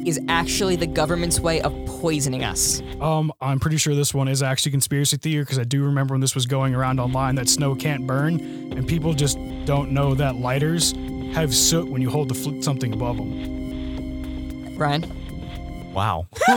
is 0.08 0.20
actually 0.28 0.76
the 0.76 0.86
government's 0.86 1.40
way 1.40 1.62
of 1.62 1.74
poisoning 1.88 2.44
us. 2.44 2.82
Um, 3.02 3.32
I'm 3.42 3.60
pretty 3.60 3.78
sure 3.78 3.96
this 3.96 4.14
one 4.14 4.28
is 4.28 4.44
actually 4.44 4.72
conspiracy 4.72 5.18
theory 5.18 5.44
because 5.44 5.58
I 5.58 5.64
do 5.64 5.84
remember 5.84 6.14
when 6.14 6.22
this 6.22 6.36
was 6.36 6.46
going 6.46 6.76
around 6.76 7.00
online 7.00 7.36
that 7.36 7.50
snow 7.50 7.74
can't 7.74 8.06
burn, 8.06 8.40
and 8.76 8.88
people 8.88 9.14
just 9.14 9.38
don't 9.66 9.92
know 9.92 10.14
that 10.16 10.36
lighters 10.36 10.94
have 11.36 11.54
soot 11.54 11.88
when 11.88 12.02
you 12.02 12.10
hold 12.10 12.30
the 12.30 12.34
fl- 12.36 12.62
something 12.62 12.94
above 12.94 13.18
them. 13.18 14.76
Ryan? 14.78 15.04
Wow. 15.94 16.28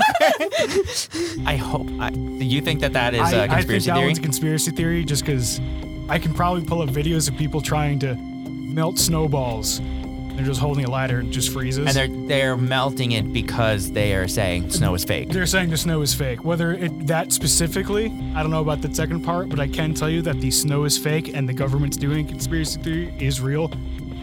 I 1.46 1.56
hope. 1.60 1.88
I, 2.00 2.10
do 2.10 2.44
you 2.44 2.60
think 2.60 2.80
that 2.80 2.92
that 2.94 3.14
is 3.14 3.20
I, 3.20 3.32
a 3.32 3.42
I 3.44 3.46
think 3.46 3.52
conspiracy 3.52 3.86
that 3.90 3.94
theory? 3.94 4.06
one's 4.06 4.18
a 4.18 4.22
conspiracy 4.22 4.70
theory 4.72 5.04
just 5.04 5.24
because 5.24 5.60
I 6.08 6.18
can 6.18 6.34
probably 6.34 6.64
pull 6.64 6.82
up 6.82 6.88
videos 6.90 7.28
of 7.28 7.36
people 7.36 7.60
trying 7.60 7.98
to 8.00 8.14
melt 8.16 8.98
snowballs. 8.98 9.80
They're 9.80 10.46
just 10.46 10.60
holding 10.60 10.84
a 10.84 10.90
lighter 10.90 11.18
and 11.18 11.28
it 11.28 11.32
just 11.32 11.52
freezes. 11.52 11.86
and 11.86 11.96
they're 11.96 12.28
they're 12.28 12.56
melting 12.56 13.10
it 13.12 13.32
because 13.32 13.90
they 13.90 14.14
are 14.14 14.28
saying 14.28 14.70
snow 14.70 14.94
is 14.94 15.04
fake. 15.04 15.30
They're 15.30 15.46
saying 15.46 15.70
the 15.70 15.76
snow 15.76 16.00
is 16.02 16.14
fake. 16.14 16.44
Whether 16.44 16.72
it 16.74 17.06
that 17.08 17.32
specifically, 17.32 18.06
I 18.36 18.42
don't 18.42 18.50
know 18.52 18.60
about 18.60 18.80
the 18.80 18.92
second 18.94 19.22
part, 19.22 19.48
but 19.48 19.58
I 19.58 19.66
can 19.66 19.94
tell 19.94 20.08
you 20.08 20.22
that 20.22 20.40
the 20.40 20.50
snow 20.52 20.84
is 20.84 20.96
fake 20.96 21.34
and 21.34 21.48
the 21.48 21.52
government's 21.52 21.96
doing 21.96 22.26
conspiracy 22.26 22.80
theory 22.80 23.14
is 23.18 23.40
real. 23.40 23.68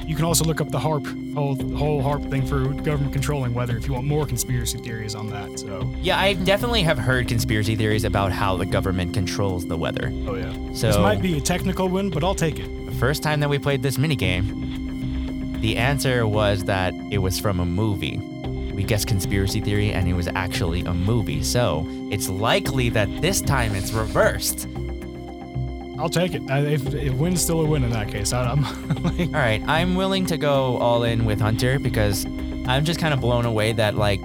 You 0.07 0.15
can 0.15 0.25
also 0.25 0.45
look 0.45 0.61
up 0.61 0.69
the 0.69 0.77
HAARP, 0.79 1.33
whole 1.33 1.55
whole 1.75 2.01
HAARP 2.03 2.29
thing 2.29 2.45
for 2.45 2.59
government 2.83 3.11
controlling 3.11 3.53
weather 3.53 3.75
if 3.75 3.87
you 3.87 3.93
want 3.93 4.05
more 4.05 4.25
conspiracy 4.25 4.77
theories 4.77 5.15
on 5.15 5.29
that. 5.31 5.59
So, 5.59 5.91
Yeah, 6.01 6.19
I 6.19 6.33
definitely 6.33 6.83
have 6.83 6.97
heard 6.99 7.27
conspiracy 7.27 7.75
theories 7.75 8.03
about 8.03 8.31
how 8.31 8.55
the 8.55 8.65
government 8.65 9.13
controls 9.13 9.65
the 9.65 9.77
weather. 9.77 10.11
oh 10.27 10.35
yeah. 10.35 10.53
So- 10.73 10.87
this 10.87 10.97
might 10.97 11.21
be 11.21 11.37
a 11.37 11.41
technical 11.41 11.89
win, 11.89 12.09
but 12.11 12.23
I'll 12.23 12.35
take 12.35 12.59
it. 12.59 12.85
The 12.85 12.91
first 12.93 13.23
time 13.23 13.39
that 13.39 13.49
we 13.49 13.57
played 13.57 13.81
this 13.81 13.97
minigame, 13.97 15.59
the 15.61 15.77
answer 15.77 16.27
was 16.27 16.65
that 16.65 16.93
it 17.11 17.17
was 17.17 17.39
from 17.39 17.59
a 17.59 17.65
movie. 17.65 18.17
We 18.73 18.83
guessed 18.83 19.07
conspiracy 19.07 19.61
theory 19.61 19.91
and 19.91 20.07
it 20.07 20.13
was 20.13 20.27
actually 20.35 20.81
a 20.81 20.93
movie. 20.93 21.41
So 21.41 21.87
it's 22.11 22.29
likely 22.29 22.89
that 22.89 23.09
this 23.21 23.41
time 23.41 23.73
it's 23.73 23.91
reversed. 23.93 24.67
I'll 25.97 26.09
take 26.09 26.33
it. 26.33 26.41
I, 26.49 26.59
if, 26.59 26.93
if 26.93 27.13
win's 27.13 27.41
still 27.41 27.61
a 27.61 27.65
win 27.65 27.83
in 27.83 27.89
that 27.91 28.09
case, 28.09 28.33
I, 28.33 28.43
I'm 28.51 28.61
like, 29.03 29.27
All 29.27 29.33
right, 29.33 29.61
I'm 29.67 29.95
willing 29.95 30.25
to 30.27 30.37
go 30.37 30.77
all 30.77 31.03
in 31.03 31.25
with 31.25 31.39
Hunter 31.39 31.79
because 31.79 32.25
I'm 32.25 32.83
just 32.85 32.99
kind 32.99 33.13
of 33.13 33.21
blown 33.21 33.45
away 33.45 33.71
that 33.73 33.95
like 33.95 34.19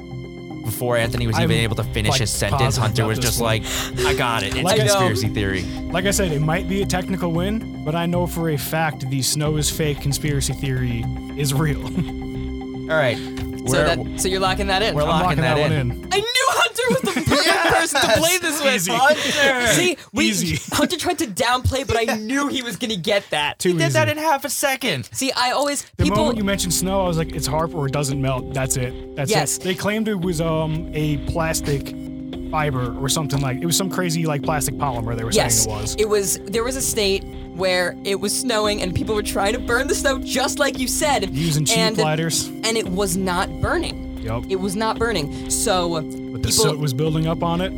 before 0.65 0.97
Anthony 0.97 1.27
was 1.27 1.37
even 1.39 1.53
I'm, 1.57 1.63
able 1.63 1.77
to 1.77 1.85
finish 1.85 2.11
like, 2.11 2.21
his 2.21 2.31
sentence, 2.31 2.77
Hunter 2.77 3.07
was 3.07 3.19
just 3.19 3.41
one. 3.41 3.63
like, 3.63 3.63
"I 4.07 4.15
got 4.15 4.43
it. 4.43 4.55
It's 4.55 4.63
Like 4.63 4.81
I 4.81 4.85
know. 4.85 4.93
conspiracy 4.95 5.29
theory." 5.29 5.63
like 5.91 6.05
I 6.05 6.11
said, 6.11 6.33
it 6.33 6.41
might 6.41 6.69
be 6.69 6.83
a 6.83 6.87
technical 6.87 7.33
win, 7.33 7.83
but 7.85 7.95
I 7.95 8.07
know 8.07 8.27
for 8.27 8.51
a 8.51 8.57
fact 8.59 9.09
the 9.09 9.23
snow 9.23 9.57
is 9.57 9.71
fake 9.71 10.01
conspiracy 10.01 10.53
theory 10.53 11.05
is 11.37 11.55
real. 11.55 11.83
All 12.91 12.97
right, 12.97 13.17
So, 13.69 13.85
that, 13.85 14.21
so 14.21 14.29
you're 14.29 14.41
locking 14.41 14.67
that 14.67 14.83
in? 14.83 14.95
we're 14.95 15.03
locking 15.05 15.39
locking 15.39 15.43
that, 15.43 15.55
that, 15.57 15.73
in. 15.73 15.91
in. 15.93 16.09
I 16.13 16.17
knew 16.19 16.47
Hunter 16.49 16.83
was 16.91 17.15
the 17.15 17.20
perfect 17.37 17.65
person 17.75 18.01
to 18.01 18.07
play 18.19 18.39
this 18.39 18.63
with. 18.63 18.75
Easy. 18.75 18.93
Hunter, 18.95 19.67
See, 19.73 19.97
we, 20.13 20.27
Easy. 20.27 20.59
Hunter 20.77 20.97
tried 20.97 21.19
to 21.19 21.27
downplay, 21.27 21.87
but 21.87 21.97
I 21.97 22.15
knew 22.17 22.49
he 22.49 22.63
was 22.63 22.77
gonna 22.77 22.97
get 22.97 23.25
that. 23.31 23.59
Too 23.59 23.71
he 23.71 23.75
did 23.79 23.85
easy. 23.87 23.93
that 23.95 24.09
in 24.09 24.19
half 24.19 24.45
a 24.45 24.51
second. 24.51 25.09
See, 25.13 25.33
I 25.33 25.51
always 25.53 25.83
The 25.97 26.05
people. 26.05 26.19
moment 26.19 26.39
you 26.39 26.45
mentioned 26.45 26.75
snow, 26.75 27.03
I 27.03 27.07
was 27.09 27.17
like, 27.19 27.35
it's 27.35 27.49
HAARP 27.49 27.75
or 27.75 27.87
it 27.87 27.93
doesn't 27.93 28.21
melt. 28.21 28.53
That's 28.55 28.77
it. 28.77 29.17
That's 29.17 29.31
Yes. 29.31 29.57
it. 29.59 29.63
They 29.65 29.75
claimed 29.75 30.09
it 30.09 30.21
was 30.21 30.41
um 30.41 30.91
a 30.95 31.19
plastic 31.27 31.95
fiber 32.51 32.97
or 33.01 33.09
something 33.09 33.41
like 33.41 33.59
it 33.59 33.67
was 33.67 33.77
some 33.77 33.89
crazy 33.89 34.27
like 34.27 34.43
plastic 34.43 34.75
polymer 34.75 35.17
they 35.17 35.23
were 35.23 35.31
yes, 35.31 35.63
saying 35.65 35.77
it 35.77 35.81
was. 35.81 35.95
it 36.01 36.09
was. 36.09 36.39
There 36.47 36.65
was 36.65 36.75
a 36.77 36.83
state 36.83 37.25
where 37.55 37.97
it 38.05 38.19
was 38.21 38.37
snowing 38.39 38.81
and 38.83 38.95
people 38.95 39.15
were 39.15 39.23
trying 39.23 39.53
to 39.53 39.59
burn 39.59 39.87
the 39.87 39.95
snow, 39.95 40.19
just 40.19 40.59
like 40.59 40.79
you 40.79 40.89
said, 40.89 41.31
Using 41.35 41.65
cheap 41.65 41.77
and, 41.79 41.99
lighters. 41.99 42.47
and 42.49 42.77
it 42.77 42.89
was 42.89 43.17
not 43.17 43.49
burning. 43.61 44.10
Yep. 44.21 44.45
It 44.49 44.57
was 44.57 44.77
not 44.77 44.99
burning. 44.99 45.51
So 45.51 45.95
uh, 45.95 46.01
But 46.01 46.13
the 46.43 46.49
people, 46.49 46.51
soot 46.51 46.79
was 46.79 46.93
building 46.93 47.27
up 47.27 47.43
on 47.43 47.61
it. 47.61 47.73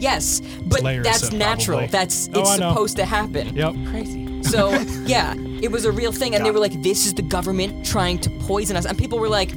Yes, 0.00 0.40
but 0.64 0.82
that's 1.02 1.32
natural. 1.32 1.78
probably. 1.78 1.90
That's 1.90 2.28
Oh, 2.32 2.40
it's 2.40 2.54
supposed 2.54 2.96
to 2.96 3.04
happen. 3.04 3.54
Yep. 3.56 3.74
Crazy. 3.90 4.42
So 4.44 4.70
yeah, 5.06 5.34
it 5.60 5.72
was 5.72 5.84
a 5.84 5.92
real 5.92 6.12
thing, 6.12 6.34
and 6.34 6.44
they 6.44 6.50
were 6.50 6.60
like, 6.60 6.82
"This 6.82 7.04
is 7.06 7.14
the 7.14 7.22
government 7.22 7.84
trying 7.84 8.18
to 8.20 8.30
poison 8.46 8.76
us," 8.76 8.86
and 8.86 8.96
people 8.96 9.18
were 9.18 9.28
like, 9.28 9.50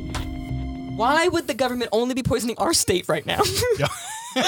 "Why 0.95 1.27
would 1.27 1.45
the 1.47 1.53
government 1.53 1.89
only 1.91 2.15
be 2.15 2.23
poisoning 2.23 2.55
our 2.57 2.73
state 2.73 3.07
right 3.07 3.25
now?" 3.25 3.41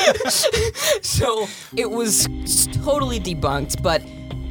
So 1.02 1.48
it 1.76 1.90
was 1.90 2.28
totally 2.84 3.20
debunked, 3.20 3.82
but 3.82 4.02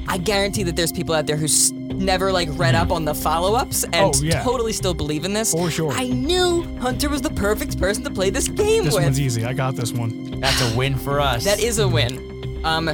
I 0.09 0.19
guarantee 0.19 0.63
that 0.65 0.77
there's 0.77 0.93
people 0.93 1.15
out 1.15 1.27
there 1.27 1.37
who 1.37 1.49
never 1.95 2.33
like 2.33 2.49
read 2.53 2.75
up 2.75 2.91
on 2.91 3.05
the 3.05 3.15
follow-ups 3.15 3.85
and 3.85 3.95
Oh, 4.15 4.21
yeah. 4.23 4.43
totally 4.43 4.73
still 4.73 4.95
believe 4.95 5.25
in 5.25 5.33
this. 5.33 5.53
For 5.53 5.71
sure. 5.71 5.93
I 5.93 6.09
knew 6.09 6.63
Hunter 6.79 7.09
was 7.09 7.23
the 7.23 7.31
perfect 7.31 7.79
person 7.79 8.05
to 8.05 8.11
play 8.11 8.31
this 8.31 8.49
game 8.49 8.85
This 8.85 8.95
with. 8.95 9.05
one's 9.05 9.21
easy. 9.21 9.45
I 9.45 9.53
got 9.53 9.77
this 9.77 9.93
one. 9.93 10.41
That's 10.41 10.61
a 10.73 10.77
win 10.77 10.97
for 10.97 11.21
us. 11.21 11.45
That 11.45 11.61
is 11.63 11.79
a 11.79 11.89
win. 11.89 12.61
Um, 12.65 12.89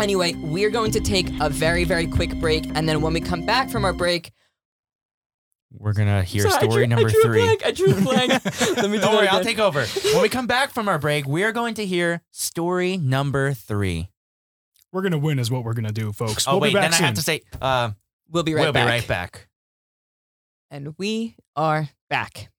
anyway, 0.00 0.34
we're 0.34 0.70
going 0.70 0.90
to 0.92 1.00
take 1.00 1.28
a 1.40 1.48
very, 1.48 1.84
very 1.84 2.06
quick 2.06 2.34
break, 2.40 2.64
and 2.74 2.88
then 2.88 3.00
when 3.00 3.12
we 3.12 3.20
come 3.20 3.44
back 3.46 3.70
from 3.70 3.84
our 3.84 3.92
break, 3.92 4.32
We're 5.76 5.92
gonna 5.92 6.22
hear 6.22 6.42
Sorry, 6.48 6.52
story 6.66 6.86
drew- 6.86 6.86
number 6.86 7.08
I 7.08 7.10
drew 7.10 7.22
three. 7.22 7.40
Blank. 7.42 7.66
I 7.66 7.70
drew 7.72 7.90
a 7.96 8.00
blank. 8.00 8.30
Let 8.44 8.44
me 8.44 8.52
do 8.52 8.76
Don't 8.76 9.00
that 9.00 9.12
worry, 9.12 9.26
I'll 9.28 9.42
take 9.42 9.58
over. 9.58 9.84
When 10.12 10.22
we 10.22 10.28
come 10.28 10.46
back 10.46 10.72
from 10.72 10.88
our 10.88 10.98
break, 11.00 11.26
we 11.26 11.42
are 11.42 11.50
going 11.52 11.74
to 11.74 11.84
hear 11.86 12.22
story 12.30 12.96
number 12.96 13.52
three. 13.54 14.08
We're 14.92 15.02
gonna 15.02 15.18
win, 15.18 15.40
is 15.40 15.50
what 15.50 15.64
we're 15.64 15.74
gonna 15.74 15.90
do, 15.90 16.12
folks. 16.12 16.46
Oh 16.46 16.52
we'll 16.52 16.60
wait, 16.60 16.68
be 16.70 16.74
back 16.74 16.82
then 16.90 16.92
soon. 16.92 17.02
I 17.02 17.06
have 17.08 17.14
to 17.16 17.22
say, 17.22 17.40
uh, 17.60 17.90
We'll 18.34 18.42
be 18.42 18.52
right 18.54 18.62
we'll 18.64 18.72
back. 18.72 18.86
be 18.86 18.90
right 18.90 19.06
back. 19.08 19.48
And 20.70 20.94
we 20.98 21.36
are 21.56 21.88
back. 22.10 22.50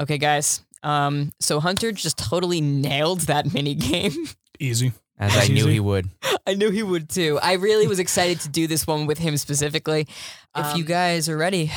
Okay, 0.00 0.16
guys. 0.18 0.62
Um, 0.82 1.32
so 1.38 1.60
Hunter 1.60 1.92
just 1.92 2.16
totally 2.18 2.60
nailed 2.60 3.20
that 3.22 3.52
mini 3.54 3.74
game. 3.74 4.12
Easy. 4.58 4.92
As 5.18 5.34
That's 5.34 5.50
I 5.50 5.52
knew 5.52 5.66
he 5.66 5.78
would. 5.78 6.08
I 6.46 6.54
knew 6.54 6.70
he 6.70 6.82
would 6.82 7.08
too. 7.08 7.38
I 7.42 7.52
really 7.52 7.86
was 7.86 7.98
excited 8.00 8.40
to 8.40 8.48
do 8.48 8.66
this 8.66 8.86
one 8.86 9.06
with 9.06 9.18
him 9.18 9.36
specifically. 9.36 10.08
If 10.56 10.76
you 10.76 10.82
Um, 10.82 10.88
guys 10.88 11.28
are 11.28 11.36
ready, 11.36 11.70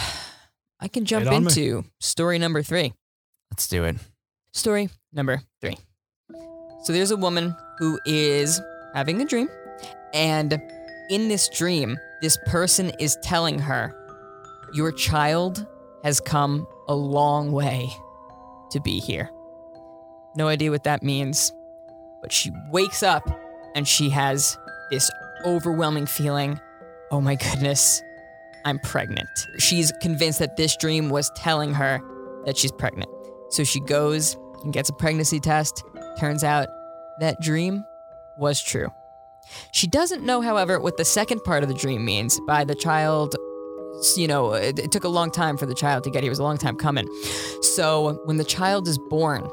I 0.79 0.87
can 0.87 1.05
jump 1.05 1.25
Right 1.25 1.35
on 1.35 1.43
me. 1.43 1.47
into 1.49 1.83
story 1.99 2.39
number 2.39 2.63
three. 2.63 2.93
Let's 3.51 3.67
do 3.67 3.83
it. 3.83 3.97
Story 4.53 4.89
number 5.13 5.41
three. 5.61 5.77
So 6.85 6.93
there's 6.93 7.11
a 7.11 7.17
woman 7.17 7.53
who 7.79 7.99
is 8.05 8.61
having 8.93 9.21
a 9.21 9.25
dream, 9.25 9.49
and 10.13 10.59
in 11.09 11.27
this 11.27 11.49
dream, 11.49 11.97
this 12.21 12.37
person 12.45 12.91
is 12.99 13.17
telling 13.21 13.59
her, 13.59 13.95
Your 14.73 14.91
child 14.91 15.65
has 16.03 16.19
come 16.19 16.67
a 16.87 16.95
long 16.95 17.51
way 17.51 17.89
to 18.71 18.79
be 18.79 18.99
here. 18.99 19.29
No 20.35 20.47
idea 20.47 20.71
what 20.71 20.83
that 20.83 21.01
means, 21.01 21.53
but 22.21 22.31
she 22.31 22.51
wakes 22.71 23.03
up 23.03 23.27
and 23.73 23.87
she 23.87 24.09
has 24.09 24.57
this 24.91 25.09
overwhelming 25.45 26.05
feeling 26.05 26.59
oh 27.11 27.21
my 27.21 27.35
goodness, 27.35 28.01
I'm 28.65 28.79
pregnant. 28.79 29.29
She's 29.57 29.91
convinced 30.01 30.39
that 30.39 30.57
this 30.57 30.75
dream 30.75 31.09
was 31.09 31.29
telling 31.35 31.73
her 31.73 32.01
that 32.45 32.57
she's 32.57 32.71
pregnant. 32.71 33.09
So 33.49 33.63
she 33.63 33.79
goes 33.79 34.35
and 34.63 34.73
gets 34.73 34.89
a 34.89 34.93
pregnancy 34.93 35.39
test. 35.39 35.83
Turns 36.19 36.43
out 36.43 36.67
that 37.19 37.39
dream 37.39 37.85
was 38.37 38.61
true. 38.61 38.89
She 39.71 39.87
doesn't 39.87 40.23
know, 40.23 40.41
however, 40.41 40.79
what 40.79 40.97
the 40.97 41.05
second 41.05 41.43
part 41.43 41.63
of 41.63 41.69
the 41.69 41.75
dream 41.75 42.05
means 42.05 42.39
by 42.41 42.63
the 42.63 42.75
child. 42.75 43.35
You 44.17 44.27
know, 44.27 44.53
it, 44.53 44.77
it 44.77 44.91
took 44.91 45.05
a 45.05 45.09
long 45.09 45.31
time 45.31 45.57
for 45.57 45.65
the 45.65 45.73
child 45.73 46.03
to 46.03 46.09
get 46.09 46.23
here. 46.23 46.29
It 46.29 46.31
was 46.31 46.39
a 46.39 46.43
long 46.43 46.57
time 46.57 46.75
coming. 46.75 47.07
So 47.61 48.19
when 48.25 48.37
the 48.37 48.43
child 48.43 48.87
is 48.87 48.97
born, 48.97 49.49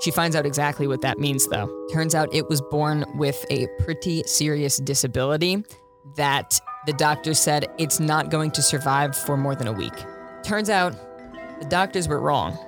she 0.00 0.10
finds 0.10 0.34
out 0.34 0.46
exactly 0.46 0.86
what 0.86 1.02
that 1.02 1.18
means, 1.18 1.46
though. 1.48 1.86
Turns 1.92 2.14
out 2.14 2.34
it 2.34 2.48
was 2.48 2.60
born 2.60 3.04
with 3.16 3.44
a 3.50 3.68
pretty 3.80 4.22
serious 4.24 4.78
disability 4.78 5.64
that 6.16 6.58
the 6.86 6.92
doctor 6.94 7.34
said 7.34 7.66
it's 7.78 8.00
not 8.00 8.30
going 8.30 8.50
to 8.52 8.62
survive 8.62 9.16
for 9.16 9.36
more 9.36 9.54
than 9.54 9.68
a 9.68 9.72
week. 9.72 9.92
Turns 10.42 10.68
out 10.68 10.92
the 11.60 11.68
doctors 11.68 12.08
were 12.08 12.20
wrong. 12.20 12.58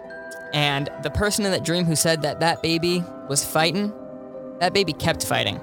And 0.52 0.88
the 1.02 1.10
person 1.10 1.44
in 1.44 1.50
that 1.50 1.64
dream 1.64 1.84
who 1.84 1.96
said 1.96 2.22
that 2.22 2.38
that 2.38 2.62
baby 2.62 3.02
was 3.28 3.44
fighting, 3.44 3.92
that 4.60 4.72
baby 4.72 4.92
kept 4.92 5.26
fighting. 5.26 5.60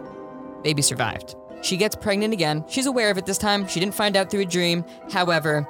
Baby 0.63 0.81
survived. 0.81 1.35
She 1.61 1.77
gets 1.77 1.95
pregnant 1.95 2.33
again. 2.33 2.65
She's 2.67 2.85
aware 2.85 3.11
of 3.11 3.17
it 3.17 3.25
this 3.25 3.37
time. 3.37 3.67
She 3.67 3.79
didn't 3.79 3.93
find 3.93 4.15
out 4.15 4.31
through 4.31 4.41
a 4.41 4.45
dream. 4.45 4.83
However, 5.11 5.67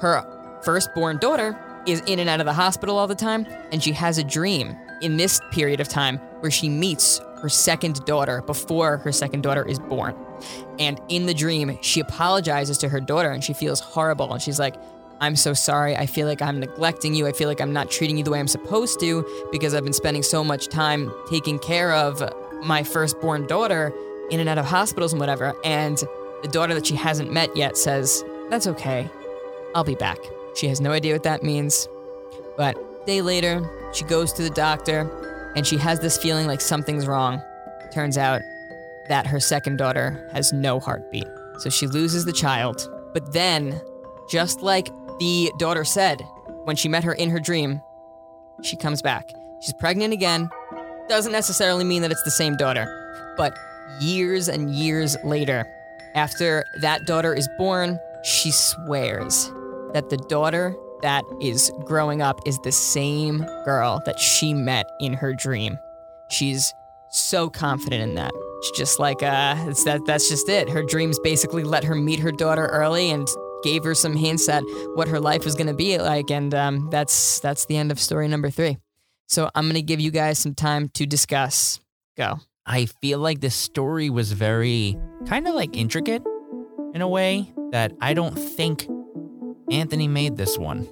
her 0.00 0.60
firstborn 0.62 1.18
daughter 1.18 1.58
is 1.86 2.00
in 2.06 2.18
and 2.18 2.28
out 2.28 2.40
of 2.40 2.46
the 2.46 2.52
hospital 2.52 2.98
all 2.98 3.06
the 3.06 3.14
time, 3.14 3.46
and 3.72 3.82
she 3.82 3.92
has 3.92 4.18
a 4.18 4.24
dream 4.24 4.76
in 5.00 5.16
this 5.16 5.40
period 5.50 5.80
of 5.80 5.88
time 5.88 6.18
where 6.40 6.50
she 6.50 6.68
meets 6.68 7.20
her 7.40 7.48
second 7.48 8.04
daughter 8.04 8.42
before 8.42 8.98
her 8.98 9.12
second 9.12 9.42
daughter 9.42 9.64
is 9.64 9.78
born. 9.78 10.14
And 10.78 11.00
in 11.08 11.26
the 11.26 11.34
dream, 11.34 11.78
she 11.82 12.00
apologizes 12.00 12.78
to 12.78 12.88
her 12.88 13.00
daughter 13.00 13.30
and 13.30 13.42
she 13.42 13.52
feels 13.52 13.80
horrible. 13.80 14.32
And 14.32 14.42
she's 14.42 14.58
like, 14.58 14.76
I'm 15.20 15.36
so 15.36 15.52
sorry. 15.54 15.96
I 15.96 16.06
feel 16.06 16.26
like 16.26 16.40
I'm 16.40 16.60
neglecting 16.60 17.14
you. 17.14 17.26
I 17.26 17.32
feel 17.32 17.48
like 17.48 17.60
I'm 17.60 17.72
not 17.72 17.90
treating 17.90 18.16
you 18.16 18.24
the 18.24 18.30
way 18.30 18.38
I'm 18.38 18.48
supposed 18.48 19.00
to 19.00 19.26
because 19.52 19.74
I've 19.74 19.84
been 19.84 19.92
spending 19.92 20.22
so 20.22 20.42
much 20.44 20.68
time 20.68 21.12
taking 21.28 21.58
care 21.58 21.92
of 21.92 22.22
my 22.62 22.82
firstborn 22.82 23.46
daughter 23.46 23.92
in 24.30 24.40
and 24.40 24.48
out 24.48 24.58
of 24.58 24.66
hospitals 24.66 25.12
and 25.12 25.20
whatever. 25.20 25.54
And 25.64 25.98
the 26.42 26.48
daughter 26.48 26.74
that 26.74 26.86
she 26.86 26.94
hasn't 26.94 27.32
met 27.32 27.54
yet 27.56 27.76
says, 27.76 28.24
That's 28.48 28.66
okay. 28.66 29.08
I'll 29.74 29.84
be 29.84 29.94
back. 29.94 30.18
She 30.54 30.68
has 30.68 30.80
no 30.80 30.92
idea 30.92 31.14
what 31.14 31.22
that 31.24 31.42
means. 31.42 31.88
But 32.56 32.76
a 32.76 33.06
day 33.06 33.22
later, 33.22 33.90
she 33.92 34.04
goes 34.04 34.32
to 34.34 34.42
the 34.42 34.50
doctor 34.50 35.52
and 35.56 35.66
she 35.66 35.76
has 35.78 36.00
this 36.00 36.18
feeling 36.18 36.46
like 36.46 36.60
something's 36.60 37.06
wrong. 37.06 37.42
Turns 37.92 38.16
out 38.18 38.40
that 39.08 39.26
her 39.26 39.40
second 39.40 39.76
daughter 39.76 40.28
has 40.32 40.52
no 40.52 40.78
heartbeat. 40.80 41.26
So 41.58 41.70
she 41.70 41.86
loses 41.86 42.24
the 42.24 42.32
child. 42.32 42.88
But 43.12 43.32
then, 43.32 43.80
just 44.28 44.62
like 44.62 44.88
the 45.18 45.50
daughter 45.58 45.84
said 45.84 46.22
when 46.64 46.76
she 46.76 46.88
met 46.88 47.04
her 47.04 47.12
in 47.12 47.30
her 47.30 47.40
dream, 47.40 47.80
she 48.62 48.76
comes 48.76 49.02
back. 49.02 49.28
She's 49.60 49.74
pregnant 49.74 50.12
again. 50.12 50.48
Doesn't 51.10 51.32
necessarily 51.32 51.82
mean 51.82 52.02
that 52.02 52.12
it's 52.12 52.22
the 52.22 52.30
same 52.30 52.56
daughter. 52.56 52.86
But 53.36 53.58
years 54.00 54.48
and 54.48 54.72
years 54.72 55.16
later, 55.24 55.66
after 56.14 56.64
that 56.82 57.04
daughter 57.04 57.34
is 57.34 57.48
born, 57.58 57.98
she 58.22 58.52
swears 58.52 59.50
that 59.92 60.08
the 60.08 60.16
daughter 60.16 60.76
that 61.02 61.24
is 61.40 61.72
growing 61.84 62.22
up 62.22 62.38
is 62.46 62.60
the 62.60 62.70
same 62.70 63.44
girl 63.64 64.00
that 64.06 64.20
she 64.20 64.54
met 64.54 64.86
in 65.00 65.12
her 65.14 65.34
dream. 65.34 65.76
She's 66.30 66.72
so 67.10 67.50
confident 67.50 68.04
in 68.04 68.14
that. 68.14 68.30
She's 68.62 68.78
just 68.78 69.00
like, 69.00 69.20
uh, 69.20 69.56
it's 69.66 69.82
that 69.82 70.06
that's 70.06 70.28
just 70.28 70.48
it. 70.48 70.68
Her 70.68 70.84
dreams 70.84 71.18
basically 71.18 71.64
let 71.64 71.82
her 71.82 71.96
meet 71.96 72.20
her 72.20 72.30
daughter 72.30 72.66
early 72.66 73.10
and 73.10 73.26
gave 73.64 73.82
her 73.82 73.96
some 73.96 74.14
hints 74.14 74.48
at 74.48 74.62
what 74.94 75.08
her 75.08 75.18
life 75.18 75.44
was 75.44 75.56
gonna 75.56 75.74
be 75.74 75.98
like, 75.98 76.30
and 76.30 76.54
um, 76.54 76.88
that's 76.88 77.40
that's 77.40 77.64
the 77.64 77.76
end 77.76 77.90
of 77.90 77.98
story 77.98 78.28
number 78.28 78.48
three. 78.48 78.78
So 79.30 79.48
I'm 79.54 79.68
gonna 79.68 79.80
give 79.80 80.00
you 80.00 80.10
guys 80.10 80.40
some 80.40 80.54
time 80.54 80.88
to 80.94 81.06
discuss. 81.06 81.78
Go. 82.16 82.40
I 82.66 82.86
feel 83.00 83.20
like 83.20 83.40
this 83.40 83.54
story 83.54 84.10
was 84.10 84.32
very 84.32 84.96
kind 85.26 85.46
of 85.46 85.54
like 85.54 85.76
intricate 85.76 86.22
in 86.94 87.00
a 87.00 87.08
way 87.08 87.52
that 87.70 87.92
I 88.00 88.12
don't 88.12 88.36
think 88.36 88.88
Anthony 89.70 90.08
made 90.08 90.36
this 90.36 90.58
one. 90.58 90.88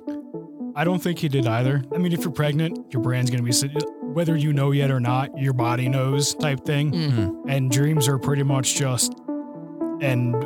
I 0.77 0.85
don't 0.85 1.01
think 1.03 1.19
he 1.19 1.29
did 1.29 1.49
either. 1.49 1.83
I 1.93 1.99
mean, 1.99 2.13
if 2.13 2.21
you're 2.21 2.31
pregnant, 2.31 2.93
your 2.93 3.03
brain's 3.03 3.29
gonna 3.29 3.43
be 3.43 3.51
sit- 3.51 3.73
whether 4.03 4.37
you 4.37 4.53
know 4.53 4.71
yet 4.71 4.93
or 4.93 5.01
not, 5.01 5.37
your 5.37 5.53
body 5.53 5.89
knows 5.89 6.35
type 6.37 6.65
thing. 6.65 6.93
Mhm. 6.93 7.43
And 7.49 7.71
dreams 7.73 8.07
are 8.07 8.19
pretty 8.19 8.45
much 8.45 8.77
just 8.77 9.13
and 10.01 10.37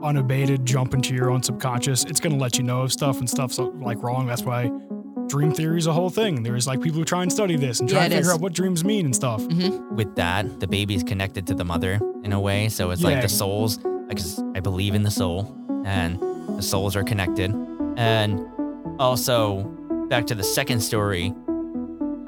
unabated 0.00 0.64
jump 0.64 0.94
into 0.94 1.12
your 1.12 1.28
own 1.30 1.42
subconscious. 1.42 2.04
It's 2.04 2.20
gonna 2.20 2.36
let 2.36 2.56
you 2.56 2.62
know 2.62 2.82
of 2.82 2.92
stuff 2.92 3.18
and 3.18 3.28
stuff's 3.28 3.58
like 3.58 4.00
wrong. 4.00 4.26
That's 4.28 4.44
why 4.44 4.70
dream 5.32 5.50
theory 5.50 5.78
is 5.78 5.86
a 5.86 5.92
whole 5.94 6.10
thing. 6.10 6.42
There's 6.42 6.66
like 6.66 6.82
people 6.82 6.98
who 6.98 7.06
try 7.06 7.22
and 7.22 7.32
study 7.32 7.56
this 7.56 7.80
and 7.80 7.88
try 7.88 8.00
Yeah, 8.00 8.04
and 8.04 8.12
figure 8.12 8.28
is. 8.28 8.34
out 8.34 8.40
what 8.42 8.52
dreams 8.52 8.84
mean 8.84 9.06
and 9.06 9.16
stuff. 9.16 9.40
Mm-hmm. 9.40 9.96
With 9.96 10.14
that, 10.16 10.60
the 10.60 10.66
baby's 10.66 11.02
connected 11.02 11.46
to 11.46 11.54
the 11.54 11.64
mother 11.64 11.98
in 12.22 12.34
a 12.34 12.40
way, 12.40 12.68
so 12.68 12.90
it's 12.90 13.02
like 13.02 13.22
the 13.22 13.30
souls. 13.30 13.78
Because 14.08 14.42
I 14.54 14.60
believe 14.60 14.94
in 14.94 15.04
the 15.04 15.10
soul, 15.10 15.56
and 15.86 16.20
the 16.58 16.62
souls 16.62 16.96
are 16.96 17.02
connected. 17.02 17.50
And 17.96 18.46
also, 19.00 19.62
back 20.10 20.26
to 20.26 20.34
the 20.34 20.44
second 20.44 20.80
story, 20.80 21.32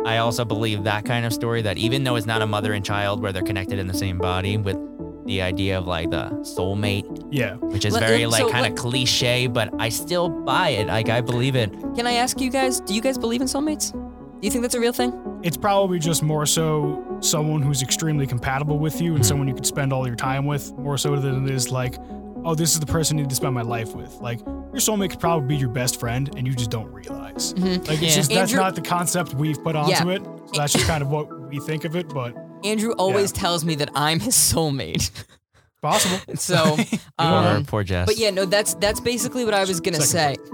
I 0.07 0.17
also 0.17 0.47
believe 0.47 0.85
that 0.85 1.05
kind 1.05 1.27
of 1.27 1.35
story 1.35 1.61
that 1.61 1.77
even 1.77 2.05
though 2.05 2.17
it's 2.17 2.25
not 2.27 2.41
a 2.41 2.47
mother 2.47 2.73
and 2.73 2.83
child 2.83 3.21
where 3.21 3.33
they're 3.33 3.43
connected 3.43 3.79
in 3.79 3.87
the 3.87 3.93
same 3.93 4.17
body, 4.17 4.57
with 4.57 4.79
the 5.27 5.41
idea 5.43 5.79
of 5.79 5.87
like 5.87 6.11
the 6.11 6.31
soulmate, 6.43 7.05
Yeah. 7.31 7.55
which 7.57 7.85
is 7.85 7.95
Let- 7.95 8.03
very 8.03 8.27
like 8.27 8.43
so 8.43 8.51
kind 8.51 8.67
of 8.67 8.73
let- 8.73 8.79
cliche, 8.79 9.47
but 9.47 9.71
I 9.79 9.89
still 9.89 10.29
buy 10.29 10.71
it. 10.71 10.87
Like 10.89 11.09
I 11.09 11.21
believe 11.21 11.57
it. 11.57 11.73
Can 11.97 12.07
I 12.07 12.13
ask 12.15 12.41
you 12.41 12.51
guys? 12.51 12.81
Do 12.81 12.95
you 12.95 13.01
guys 13.01 13.17
believe 13.19 13.41
in 13.41 13.47
soulmates? 13.47 13.93
Do 13.93 14.47
you 14.47 14.51
think 14.51 14.63
that's 14.63 14.75
a 14.75 14.81
real 14.81 14.93
thing? 14.93 15.13
It's 15.43 15.57
probably 15.57 15.99
just 15.99 16.23
more 16.23 16.45
so 16.47 17.03
someone 17.21 17.63
who's 17.63 17.83
extremely 17.83 18.27
compatible 18.27 18.79
with 18.79 19.01
you 19.01 19.15
and 19.15 19.25
someone 19.25 19.49
you 19.49 19.55
could 19.55 19.67
spend 19.67 19.93
all 19.93 20.07
your 20.07 20.17
time 20.17 20.45
with, 20.47 20.73
more 20.77 20.99
so 20.99 21.17
than 21.17 21.47
it 21.47 21.51
is 21.55 21.71
like, 21.71 21.97
oh, 22.45 22.55
this 22.55 22.75
is 22.75 22.81
the 22.81 22.87
person 22.87 23.19
I 23.19 23.23
need 23.23 23.31
to 23.31 23.37
spend 23.37 23.55
my 23.55 23.63
life 23.63 23.95
with. 23.95 24.21
Like, 24.21 24.41
your 24.41 24.81
soulmate 24.81 25.11
could 25.11 25.21
probably 25.21 25.49
be 25.49 25.57
your 25.57 25.71
best 25.71 25.99
friend 25.99 26.31
and 26.37 26.47
you 26.47 26.53
just 26.55 26.69
don't 26.71 26.93
realize. 26.93 27.55
Mhm. 27.55 27.89
Like, 27.89 28.03
it's 28.03 28.03
Yeah. 28.03 28.15
just, 28.17 28.31
that's 28.31 28.53
Andrew- 28.53 28.59
not 28.61 28.75
the 28.75 28.83
concept 28.83 29.33
we've 29.35 29.63
put 29.65 29.77
onto 29.77 29.91
Yeah. 30.11 30.17
it. 30.17 30.23
So 30.25 30.59
that's 30.61 30.75
just 30.75 30.87
kind 30.87 31.03
of 31.03 31.11
what 31.11 31.49
we 31.49 31.59
think 31.61 31.85
of 31.85 31.97
it. 31.97 32.09
But 32.13 32.35
Andrew 32.65 32.93
always 32.93 33.31
tells 33.33 33.65
me 33.65 33.75
that 33.77 33.91
I'm 33.95 34.21
his 34.21 34.35
soulmate. 34.35 35.11
Possible. 35.83 36.19
So, 36.39 36.77
Poor, 36.77 36.87
um, 37.19 37.65
poor 37.67 37.85
Jess. 37.85 38.07
but 38.07 38.17
yeah, 38.17 38.31
no, 38.31 38.47
that's 38.47 38.73
that's 38.75 39.01
basically 39.01 39.45
what 39.45 39.53
I 39.53 39.61
was 39.65 39.81
gonna 39.81 40.01
say. 40.01 40.35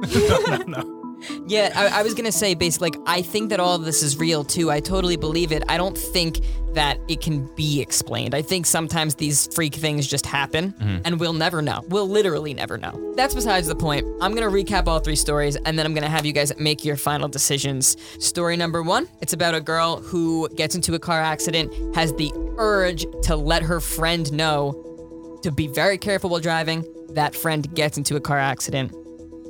no, 0.48 0.56
no. 0.66 0.99
Yeah, 1.46 1.72
I, 1.74 2.00
I 2.00 2.02
was 2.02 2.14
gonna 2.14 2.32
say 2.32 2.54
basically, 2.54 2.90
like, 2.90 3.00
I 3.06 3.22
think 3.22 3.50
that 3.50 3.60
all 3.60 3.74
of 3.74 3.84
this 3.84 4.02
is 4.02 4.18
real 4.18 4.44
too. 4.44 4.70
I 4.70 4.80
totally 4.80 5.16
believe 5.16 5.52
it. 5.52 5.62
I 5.68 5.76
don't 5.76 5.96
think 5.96 6.40
that 6.74 6.98
it 7.08 7.20
can 7.20 7.48
be 7.56 7.80
explained. 7.80 8.34
I 8.34 8.42
think 8.42 8.64
sometimes 8.64 9.16
these 9.16 9.52
freak 9.54 9.74
things 9.74 10.06
just 10.06 10.24
happen, 10.24 10.72
mm-hmm. 10.72 10.98
and 11.04 11.18
we'll 11.18 11.32
never 11.32 11.62
know. 11.62 11.82
We'll 11.88 12.08
literally 12.08 12.54
never 12.54 12.78
know. 12.78 13.14
That's 13.16 13.34
besides 13.34 13.66
the 13.66 13.74
point. 13.74 14.06
I'm 14.20 14.34
gonna 14.34 14.50
recap 14.50 14.86
all 14.86 15.00
three 15.00 15.16
stories, 15.16 15.56
and 15.56 15.78
then 15.78 15.86
I'm 15.86 15.94
gonna 15.94 16.08
have 16.08 16.24
you 16.24 16.32
guys 16.32 16.52
make 16.58 16.84
your 16.84 16.96
final 16.96 17.28
decisions. 17.28 17.96
Story 18.24 18.56
number 18.56 18.82
one: 18.82 19.08
It's 19.20 19.32
about 19.32 19.54
a 19.54 19.60
girl 19.60 19.96
who 19.96 20.48
gets 20.50 20.74
into 20.74 20.94
a 20.94 20.98
car 20.98 21.20
accident, 21.20 21.72
has 21.94 22.12
the 22.14 22.32
urge 22.58 23.06
to 23.22 23.36
let 23.36 23.62
her 23.62 23.80
friend 23.80 24.32
know 24.32 25.38
to 25.42 25.50
be 25.50 25.66
very 25.66 25.98
careful 25.98 26.30
while 26.30 26.40
driving. 26.40 26.84
That 27.14 27.34
friend 27.34 27.74
gets 27.74 27.98
into 27.98 28.14
a 28.16 28.20
car 28.20 28.38
accident 28.38 28.92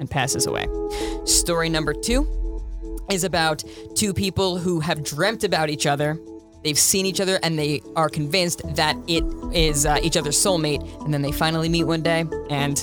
and 0.01 0.11
passes 0.11 0.47
away. 0.47 0.67
Story 1.25 1.69
number 1.69 1.95
two 1.95 2.27
is 3.11 3.23
about 3.23 3.63
two 3.95 4.13
people 4.13 4.59
who 4.59 4.81
have 4.81 5.05
dreamt 5.05 5.45
about 5.45 5.71
each 5.71 5.87
other. 5.87 6.19
They've 6.65 6.79
seen 6.79 7.07
each 7.07 7.21
other 7.21 7.39
and 7.43 7.59
they 7.59 7.81
are 7.97 8.09
convinced 8.09 8.63
that 8.77 8.97
it 9.07 9.25
is 9.53 9.87
uh, 9.87 9.99
each 10.03 10.17
other's 10.17 10.37
soulmate. 10.37 10.83
And 11.05 11.15
then 11.15 11.23
they 11.23 11.33
finally 11.33 11.69
meet 11.69 11.85
one 11.85 12.03
day, 12.03 12.25
and 12.51 12.77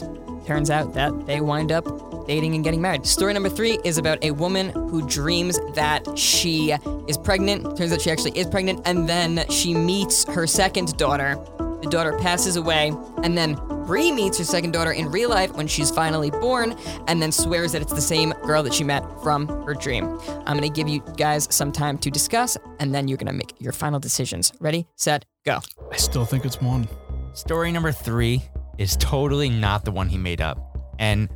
turns 0.45 0.69
out 0.69 0.93
that 0.93 1.27
they 1.27 1.41
wind 1.41 1.71
up 1.71 1.85
dating 2.25 2.55
and 2.55 2.63
getting 2.63 2.81
married. 2.81 3.05
Story 3.05 3.33
number 3.33 3.49
three 3.49 3.77
is 3.83 3.97
about 3.97 4.23
a 4.23 4.31
woman 4.31 4.69
who 4.69 5.07
dreams 5.07 5.59
that 5.75 6.17
she 6.17 6.75
is 7.07 7.17
pregnant. 7.17 7.77
Turns 7.77 7.93
out 7.93 8.01
she 8.01 8.11
actually 8.11 8.37
is 8.37 8.47
pregnant, 8.47 8.81
and 8.85 9.07
then 9.07 9.45
she 9.49 9.73
meets 9.73 10.25
her 10.25 10.47
second 10.47 10.97
daughter. 10.97 11.37
The 11.81 11.87
daughter 11.89 12.17
passes 12.17 12.55
away, 12.55 12.91
and 13.23 13.37
then 13.37 13.55
Bree 13.87 14.11
meets 14.11 14.37
her 14.37 14.43
second 14.43 14.71
daughter 14.73 14.91
in 14.91 15.09
real 15.09 15.29
life 15.29 15.53
when 15.53 15.65
she's 15.65 15.89
finally 15.89 16.29
born, 16.29 16.75
and 17.07 17.21
then 17.21 17.31
swears 17.31 17.71
that 17.71 17.81
it's 17.81 17.93
the 17.93 18.01
same 18.01 18.31
girl 18.43 18.61
that 18.63 18.73
she 18.73 18.83
met 18.83 19.01
from 19.23 19.47
her 19.65 19.73
dream. 19.73 20.19
I'm 20.45 20.57
gonna 20.57 20.67
give 20.67 20.89
you 20.89 20.99
guys 21.15 21.47
some 21.49 21.71
time 21.71 21.97
to 21.99 22.11
discuss, 22.11 22.57
and 22.79 22.93
then 22.93 23.07
you're 23.07 23.17
gonna 23.17 23.31
make 23.31 23.53
your 23.59 23.71
final 23.71 23.97
decisions. 23.97 24.51
Ready, 24.59 24.87
set, 24.97 25.23
go. 25.45 25.61
I 25.89 25.95
still 25.95 26.25
think 26.25 26.43
it's 26.43 26.61
one. 26.61 26.85
Story 27.31 27.71
number 27.71 27.93
three 27.93 28.41
is 28.77 28.97
totally 28.97 29.49
not 29.49 29.85
the 29.85 29.91
one 29.91 30.09
he 30.09 30.17
made 30.17 30.41
up. 30.41 30.59
And 30.99 31.29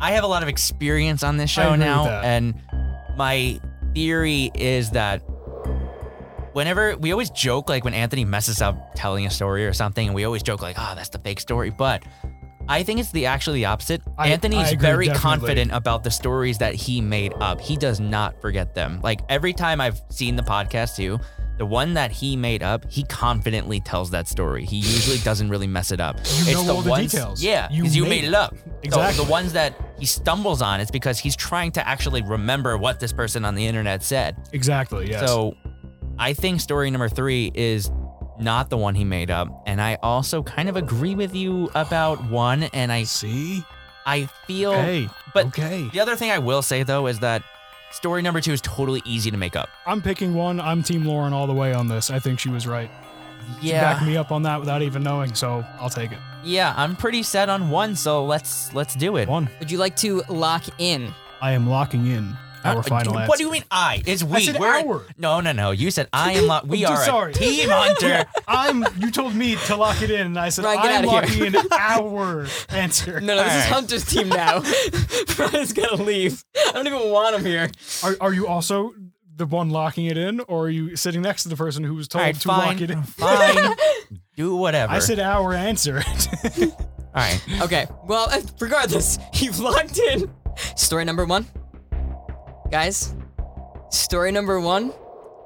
I 0.00 0.12
have 0.12 0.22
a 0.22 0.28
lot 0.28 0.44
of 0.44 0.48
experience 0.48 1.24
on 1.24 1.36
this 1.36 1.50
show 1.50 1.74
now. 1.74 2.06
And 2.06 2.54
my 3.16 3.60
theory 3.92 4.52
is 4.54 4.90
that 4.92 5.22
whenever 6.52 6.96
we 6.96 7.12
always 7.12 7.30
joke, 7.30 7.68
like 7.68 7.84
when 7.84 7.94
Anthony 7.94 8.24
messes 8.24 8.62
up 8.62 8.94
telling 8.94 9.26
a 9.26 9.30
story 9.30 9.66
or 9.66 9.72
something, 9.72 10.06
and 10.06 10.14
we 10.14 10.24
always 10.24 10.42
joke, 10.42 10.62
like, 10.62 10.76
oh, 10.78 10.92
that's 10.94 11.08
the 11.10 11.18
fake 11.18 11.40
story. 11.40 11.70
But 11.70 12.04
I 12.68 12.82
think 12.82 13.00
it's 13.00 13.10
the 13.10 13.26
actually 13.26 13.60
the 13.60 13.66
opposite. 13.66 14.02
I- 14.18 14.28
Anthony 14.28 14.56
I 14.56 14.64
is 14.64 14.72
agree, 14.72 14.86
very 14.86 15.06
definitely. 15.06 15.30
confident 15.38 15.72
about 15.72 16.04
the 16.04 16.10
stories 16.10 16.58
that 16.58 16.74
he 16.74 17.00
made 17.00 17.32
up. 17.40 17.60
He 17.60 17.76
does 17.76 18.00
not 18.00 18.40
forget 18.40 18.74
them. 18.74 19.00
Like 19.02 19.20
every 19.28 19.52
time 19.52 19.80
I've 19.80 20.00
seen 20.10 20.36
the 20.36 20.42
podcast 20.42 20.96
too, 20.96 21.18
the 21.58 21.66
one 21.66 21.94
that 21.94 22.10
he 22.10 22.36
made 22.36 22.62
up, 22.62 22.90
he 22.90 23.04
confidently 23.04 23.78
tells 23.80 24.10
that 24.10 24.26
story. 24.26 24.64
He 24.64 24.76
usually 24.78 25.18
doesn't 25.18 25.48
really 25.48 25.66
mess 25.66 25.92
it 25.92 26.00
up. 26.00 26.18
You 26.44 26.54
know 26.54 26.76
all 26.76 26.82
the 26.82 26.94
details. 26.94 27.42
Yeah, 27.42 27.68
because 27.68 27.94
you, 27.94 28.04
made 28.04 28.08
made 28.10 28.24
it. 28.24 28.28
it 28.28 28.34
up. 28.34 28.56
Exactly. 28.82 29.16
So 29.16 29.24
the 29.24 29.30
ones 29.30 29.52
that 29.52 29.74
he 29.98 30.06
stumbles 30.06 30.62
on, 30.62 30.80
it's 30.80 30.90
because 30.90 31.18
he's 31.18 31.36
trying 31.36 31.70
to 31.72 31.86
actually 31.86 32.22
remember 32.22 32.78
what 32.78 33.00
this 33.00 33.12
person 33.12 33.44
on 33.44 33.54
the 33.54 33.66
internet 33.66 34.02
said. 34.02 34.36
Exactly. 34.52 35.10
Yes. 35.10 35.28
So 35.28 35.56
I 36.18 36.34
think 36.34 36.60
story 36.60 36.90
number 36.90 37.08
three 37.08 37.50
is 37.54 37.90
not 38.38 38.70
the 38.70 38.76
one 38.76 38.94
he 38.94 39.04
made 39.04 39.30
up. 39.30 39.48
And 39.66 39.80
I 39.80 39.98
also 40.02 40.42
kind 40.42 40.68
of 40.68 40.76
agree 40.76 41.14
with 41.14 41.34
you 41.34 41.70
about 41.74 42.24
one. 42.30 42.64
And 42.64 42.90
I 42.92 43.04
see. 43.04 43.64
I 44.04 44.26
feel 44.46 44.72
Hey. 44.72 45.08
but 45.32 45.46
okay. 45.46 45.88
the 45.92 46.00
other 46.00 46.16
thing 46.16 46.30
I 46.30 46.38
will 46.38 46.62
say 46.62 46.82
though 46.82 47.06
is 47.06 47.20
that 47.20 47.42
story 47.92 48.20
number 48.22 48.40
two 48.40 48.52
is 48.52 48.60
totally 48.60 49.00
easy 49.04 49.30
to 49.30 49.36
make 49.36 49.54
up. 49.54 49.68
I'm 49.86 50.02
picking 50.02 50.34
one. 50.34 50.60
I'm 50.60 50.82
Team 50.82 51.04
Lauren 51.04 51.32
all 51.32 51.46
the 51.46 51.52
way 51.52 51.72
on 51.72 51.86
this. 51.88 52.10
I 52.10 52.18
think 52.18 52.40
she 52.40 52.48
was 52.48 52.66
right. 52.66 52.90
She 53.60 53.68
Yeah. 53.70 53.80
backed 53.94 54.04
me 54.04 54.16
up 54.16 54.32
on 54.32 54.42
that 54.42 54.58
without 54.60 54.82
even 54.82 55.02
knowing, 55.02 55.34
so 55.34 55.64
I'll 55.80 55.90
take 55.90 56.10
it. 56.12 56.18
Yeah, 56.44 56.74
I'm 56.76 56.96
pretty 56.96 57.22
set 57.22 57.48
on 57.48 57.70
one, 57.70 57.94
so 57.94 58.24
let's 58.24 58.72
let's 58.74 58.94
do 58.96 59.16
it. 59.18 59.28
One. 59.28 59.48
Would 59.60 59.70
you 59.70 59.78
like 59.78 59.94
to 59.96 60.22
lock 60.28 60.64
in? 60.78 61.12
I 61.40 61.52
am 61.52 61.68
locking 61.68 62.06
in 62.08 62.36
our 62.64 62.78
Uh, 62.78 62.82
final 62.82 63.18
answer. 63.18 63.28
What 63.28 63.38
do 63.38 63.44
you 63.44 63.50
mean 63.52 63.64
I? 63.70 64.02
It's 64.06 64.22
we. 64.22 64.44
said 64.44 64.58
We're 64.58 64.68
our. 64.68 65.04
No, 65.18 65.40
no, 65.40 65.52
no. 65.52 65.70
You 65.70 65.90
said 65.90 66.08
I 66.12 66.32
am. 66.32 66.46
Lo- 66.46 66.60
we 66.64 66.84
I'm 66.86 66.92
are 66.92 66.96
so 66.96 67.02
a 67.02 67.06
sorry. 67.06 67.32
team 67.34 67.68
hunter. 67.72 68.24
I'm. 68.48 68.84
You 68.98 69.10
told 69.10 69.34
me 69.34 69.56
to 69.66 69.76
lock 69.76 70.02
it 70.02 70.10
in, 70.10 70.20
and 70.28 70.38
I 70.38 70.48
said 70.50 70.64
Ryan, 70.64 70.82
get 70.82 71.04
I'm 71.04 71.08
outta 71.08 71.30
here. 71.30 71.44
locking 71.50 71.60
in 71.60 71.72
our 71.72 72.46
answer. 72.70 73.20
No, 73.20 73.34
no, 73.36 73.42
this 73.42 73.46
is 73.52 73.52
Alright. 73.52 73.72
Hunter's 73.72 74.04
team 74.04 74.28
now. 74.28 74.60
Brian's 75.36 75.72
gotta 75.72 76.02
leave. 76.02 76.42
I 76.68 76.72
don't 76.72 76.86
even 76.86 77.10
want 77.10 77.36
him 77.36 77.44
here. 77.44 77.70
Are, 78.02 78.16
are 78.20 78.32
you 78.32 78.46
also 78.46 78.94
the 79.34 79.46
one 79.46 79.70
locking 79.70 80.04
it 80.06 80.18
in, 80.18 80.40
or 80.40 80.66
are 80.66 80.70
you 80.70 80.94
sitting 80.96 81.22
next 81.22 81.42
to 81.44 81.48
the 81.48 81.56
person 81.56 81.82
who 81.84 81.94
was 81.94 82.06
told 82.06 82.20
All 82.20 82.26
right, 82.26 82.34
to 82.34 82.48
fine, 82.48 82.58
lock 82.66 82.80
it 82.80 82.90
in? 82.90 83.02
fine. 83.02 83.74
Do 84.36 84.56
whatever. 84.56 84.92
I 84.92 84.98
said 84.98 85.18
our 85.20 85.52
answer. 85.54 86.02
All 86.60 86.72
right. 87.14 87.40
Okay, 87.62 87.86
well, 88.04 88.28
uh, 88.30 88.40
regardless, 88.60 89.18
you've 89.34 89.58
locked 89.58 89.98
in. 89.98 90.30
Story 90.76 91.04
number 91.04 91.24
one. 91.24 91.46
Guys, 92.72 93.14
story 93.90 94.32
number 94.32 94.58
one 94.58 94.94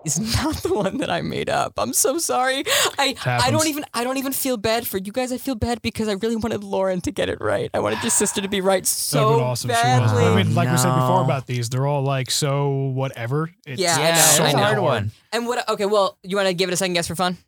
is 0.05 0.21
not 0.37 0.55
the 0.63 0.73
one 0.73 0.99
that 0.99 1.11
I 1.11 1.23
made 1.23 1.51
up. 1.51 1.73
I'm 1.77 1.93
so 1.93 2.19
sorry. 2.19 2.63
I 2.99 3.17
I 3.27 3.51
don't 3.51 3.67
even 3.67 3.85
I 3.93 4.05
don't 4.05 4.17
even 4.19 4.31
feel 4.33 4.57
bad 4.57 4.87
for 4.87 4.99
you 4.99 5.11
guys. 5.11 5.33
I 5.33 5.39
feel 5.39 5.57
bad 5.57 5.83
because 5.83 6.07
I 6.07 6.13
really 6.13 6.37
wanted 6.37 6.63
Lauren 6.63 7.01
to 7.01 7.11
get 7.11 7.29
it 7.29 7.41
right. 7.41 7.69
I 7.75 7.81
wanted 7.81 8.01
your 8.05 8.11
sister 8.23 8.41
to 8.43 8.49
be 8.49 8.61
right 8.61 8.85
That'd 8.85 8.87
so 8.87 9.35
been 9.39 9.45
awesome. 9.45 9.71
She 9.71 9.75
was. 9.75 9.83
badly. 10.13 10.25
I 10.25 10.37
mean, 10.45 10.55
like 10.55 10.71
we 10.71 10.77
said 10.77 10.95
before 10.95 11.25
about 11.25 11.49
these, 11.49 11.69
they're 11.69 11.87
all 11.89 12.03
like 12.03 12.31
so 12.31 12.71
whatever. 12.95 13.51
It's 13.67 13.81
Yeah, 13.81 13.97
I 13.97 13.99
yeah, 13.99 14.05
know, 14.05 14.19
it's 14.19 14.37
so 14.37 14.45
I 14.45 14.49
a 14.49 14.53
know. 14.53 14.59
hard 14.59 14.79
hard. 14.79 14.83
one. 14.85 15.11
and 15.33 15.47
what 15.49 15.69
okay, 15.69 15.87
well, 15.87 16.19
you 16.23 16.37
want 16.37 16.47
to 16.47 16.55
give 16.55 16.69
it 16.71 16.75
a 16.75 16.77
second 16.77 16.95
guess 16.95 17.09
for 17.09 17.17
fun? 17.17 17.39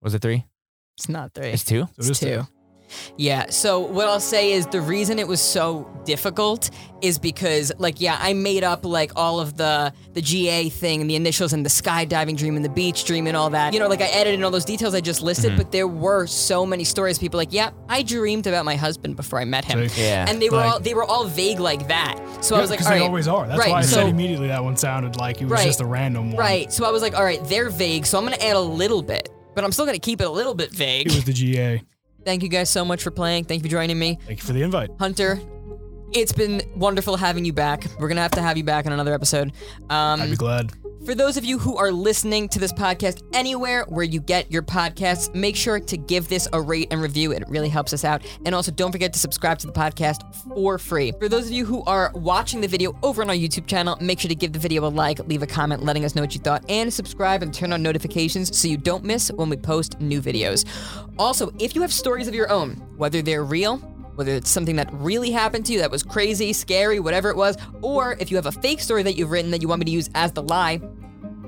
Was 0.00 0.14
it 0.14 0.22
three? 0.22 0.44
It's 0.96 1.08
not 1.08 1.34
three. 1.34 1.48
It's 1.48 1.64
two. 1.64 1.86
So 1.86 1.90
it 1.98 1.98
is 1.98 2.10
It's 2.10 2.20
two. 2.20 2.46
Yeah. 3.16 3.50
So 3.50 3.80
what 3.80 4.08
I'll 4.08 4.20
say 4.20 4.52
is 4.52 4.66
the 4.66 4.80
reason 4.80 5.18
it 5.18 5.28
was 5.28 5.40
so 5.40 5.90
difficult 6.04 6.70
is 7.00 7.18
because 7.18 7.72
like 7.78 8.00
yeah, 8.00 8.18
I 8.20 8.32
made 8.32 8.64
up 8.64 8.84
like 8.84 9.12
all 9.16 9.40
of 9.40 9.56
the 9.56 9.92
the 10.12 10.20
GA 10.22 10.68
thing 10.68 11.00
and 11.00 11.08
the 11.10 11.16
initials 11.16 11.52
and 11.52 11.64
the 11.64 11.70
skydiving 11.70 12.36
dream 12.36 12.56
and 12.56 12.64
the 12.64 12.68
beach 12.70 13.04
dream 13.04 13.26
and 13.26 13.36
all 13.36 13.50
that. 13.50 13.72
You 13.74 13.80
know, 13.80 13.88
like 13.88 14.00
I 14.00 14.06
edited 14.06 14.38
in 14.38 14.44
all 14.44 14.50
those 14.50 14.64
details 14.64 14.94
I 14.94 15.00
just 15.00 15.22
listed, 15.22 15.50
mm-hmm. 15.50 15.58
but 15.58 15.72
there 15.72 15.88
were 15.88 16.26
so 16.26 16.64
many 16.64 16.84
stories. 16.84 17.18
People 17.18 17.38
like, 17.38 17.52
yeah, 17.52 17.70
I 17.88 18.02
dreamed 18.02 18.46
about 18.46 18.64
my 18.64 18.76
husband 18.76 19.16
before 19.16 19.38
I 19.40 19.44
met 19.44 19.64
him. 19.64 19.88
Yeah. 19.96 20.26
And 20.28 20.40
they 20.40 20.48
were 20.50 20.56
Like- 20.56 20.72
all 20.72 20.80
they 20.80 20.94
were 20.94 21.04
all 21.04 21.24
vague 21.24 21.60
like 21.60 21.88
that. 21.88 22.18
So 22.40 22.56
I 22.56 22.60
was 22.60 22.70
like, 22.70 22.78
because 22.78 22.86
all 22.86 22.92
they 22.94 23.00
right, 23.00 23.06
always 23.06 23.28
are. 23.28 23.46
That's 23.46 23.58
right, 23.58 23.70
why 23.70 23.78
I 23.78 23.82
so, 23.82 23.96
said 23.96 24.08
immediately 24.08 24.48
that 24.48 24.62
one 24.62 24.76
sounded 24.76 25.16
like 25.16 25.40
it 25.40 25.44
was 25.44 25.52
Right. 25.52 25.66
just 25.66 25.80
a 25.80 25.86
random 25.86 26.32
one. 26.32 26.40
Right. 26.40 26.72
So 26.72 26.84
I 26.84 26.90
was 26.90 27.02
like, 27.02 27.14
all 27.14 27.24
right, 27.24 27.42
they're 27.44 27.70
vague, 27.70 28.06
so 28.06 28.18
I'm 28.18 28.24
gonna 28.24 28.36
add 28.36 28.56
a 28.56 28.60
little 28.60 29.02
bit. 29.02 29.30
But 29.54 29.64
I'm 29.64 29.72
still 29.72 29.86
gonna 29.86 29.98
keep 29.98 30.20
it 30.20 30.26
a 30.26 30.30
little 30.30 30.54
bit 30.54 30.70
vague. 30.72 31.06
It 31.06 31.14
was 31.14 31.24
the 31.24 31.32
GA. 31.32 31.82
Thank 32.24 32.42
you 32.42 32.48
guys 32.48 32.70
so 32.70 32.84
much 32.84 33.02
for 33.02 33.10
playing. 33.10 33.44
Thank 33.44 33.62
you 33.62 33.68
for 33.68 33.72
joining 33.72 33.98
me. 33.98 34.18
Thank 34.26 34.40
you 34.40 34.46
for 34.46 34.52
the 34.52 34.62
invite. 34.62 34.90
Hunter, 34.98 35.40
it's 36.12 36.32
been 36.32 36.62
wonderful 36.76 37.16
having 37.16 37.44
you 37.44 37.52
back. 37.52 37.86
We're 37.98 38.08
gonna 38.08 38.20
have 38.22 38.32
to 38.32 38.42
have 38.42 38.56
you 38.56 38.64
back 38.64 38.86
on 38.86 38.92
another 38.92 39.14
episode. 39.14 39.52
I'd 39.90 40.20
Um, 40.22 40.30
be 40.30 40.36
glad. 40.36 40.72
for 41.04 41.14
those 41.14 41.36
of 41.36 41.44
you 41.44 41.58
who 41.58 41.76
are 41.76 41.92
listening 41.92 42.48
to 42.48 42.58
this 42.58 42.72
podcast 42.72 43.20
anywhere 43.34 43.84
where 43.90 44.04
you 44.04 44.20
get 44.20 44.50
your 44.50 44.62
podcasts, 44.62 45.34
make 45.34 45.54
sure 45.54 45.78
to 45.78 45.96
give 45.98 46.28
this 46.28 46.48
a 46.54 46.60
rate 46.60 46.88
and 46.90 47.02
review. 47.02 47.30
It 47.32 47.44
really 47.48 47.68
helps 47.68 47.92
us 47.92 48.04
out. 48.04 48.22
And 48.46 48.54
also, 48.54 48.70
don't 48.72 48.90
forget 48.90 49.12
to 49.12 49.18
subscribe 49.18 49.58
to 49.58 49.66
the 49.66 49.72
podcast 49.72 50.22
for 50.54 50.78
free. 50.78 51.12
For 51.18 51.28
those 51.28 51.46
of 51.46 51.52
you 51.52 51.66
who 51.66 51.82
are 51.84 52.10
watching 52.14 52.60
the 52.62 52.68
video 52.68 52.96
over 53.02 53.20
on 53.22 53.28
our 53.28 53.36
YouTube 53.36 53.66
channel, 53.66 53.98
make 54.00 54.18
sure 54.18 54.30
to 54.30 54.34
give 54.34 54.52
the 54.54 54.58
video 54.58 54.86
a 54.86 54.88
like, 54.88 55.18
leave 55.26 55.42
a 55.42 55.46
comment 55.46 55.82
letting 55.84 56.04
us 56.06 56.14
know 56.14 56.22
what 56.22 56.34
you 56.34 56.40
thought, 56.40 56.64
and 56.70 56.90
subscribe 56.92 57.42
and 57.42 57.52
turn 57.52 57.72
on 57.74 57.82
notifications 57.82 58.56
so 58.56 58.66
you 58.68 58.78
don't 58.78 59.04
miss 59.04 59.30
when 59.32 59.50
we 59.50 59.56
post 59.58 60.00
new 60.00 60.22
videos. 60.22 60.64
Also, 61.18 61.52
if 61.58 61.74
you 61.74 61.82
have 61.82 61.92
stories 61.92 62.28
of 62.28 62.34
your 62.34 62.50
own, 62.50 62.76
whether 62.96 63.20
they're 63.20 63.44
real, 63.44 63.76
whether 64.14 64.32
it's 64.32 64.50
something 64.50 64.76
that 64.76 64.88
really 64.92 65.30
happened 65.30 65.66
to 65.66 65.72
you 65.72 65.78
that 65.80 65.90
was 65.90 66.02
crazy, 66.02 66.52
scary, 66.52 67.00
whatever 67.00 67.30
it 67.30 67.36
was, 67.36 67.56
or 67.82 68.16
if 68.20 68.30
you 68.30 68.36
have 68.36 68.46
a 68.46 68.52
fake 68.52 68.80
story 68.80 69.02
that 69.02 69.16
you've 69.16 69.30
written 69.30 69.50
that 69.50 69.62
you 69.62 69.68
want 69.68 69.80
me 69.80 69.84
to 69.86 69.90
use 69.90 70.08
as 70.14 70.32
the 70.32 70.42
lie, 70.42 70.80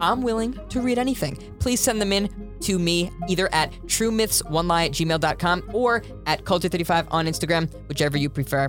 I'm 0.01 0.23
willing 0.23 0.59
to 0.69 0.81
read 0.81 0.99
anything. 0.99 1.37
Please 1.59 1.81
send 1.81 2.01
them 2.01 2.13
in 2.13 2.51
to 2.61 2.79
me 2.79 3.11
either 3.29 3.53
at 3.53 3.73
truemyths1lie 3.87 4.87
at 4.87 4.93
gmail.com 4.93 5.71
or 5.73 6.03
at 6.27 6.45
culture35 6.45 7.09
on 7.11 7.27
Instagram, 7.27 7.73
whichever 7.89 8.17
you 8.19 8.29
prefer. 8.29 8.69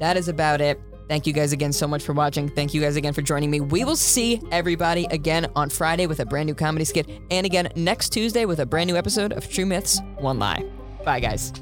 That 0.00 0.16
is 0.16 0.28
about 0.28 0.60
it. 0.60 0.80
Thank 1.08 1.26
you 1.26 1.32
guys 1.32 1.52
again 1.52 1.72
so 1.72 1.88
much 1.88 2.02
for 2.02 2.12
watching. 2.12 2.50
Thank 2.50 2.74
you 2.74 2.82
guys 2.82 2.96
again 2.96 3.14
for 3.14 3.22
joining 3.22 3.50
me. 3.50 3.60
We 3.60 3.84
will 3.84 3.96
see 3.96 4.42
everybody 4.50 5.06
again 5.10 5.50
on 5.56 5.70
Friday 5.70 6.06
with 6.06 6.20
a 6.20 6.26
brand 6.26 6.46
new 6.46 6.54
comedy 6.54 6.84
skit 6.84 7.08
and 7.30 7.46
again 7.46 7.70
next 7.76 8.10
Tuesday 8.10 8.44
with 8.44 8.60
a 8.60 8.66
brand 8.66 8.88
new 8.88 8.96
episode 8.96 9.32
of 9.32 9.50
True 9.50 9.66
Myths 9.66 10.00
One 10.18 10.38
Lie. 10.38 10.64
Bye, 11.04 11.20
guys. 11.20 11.52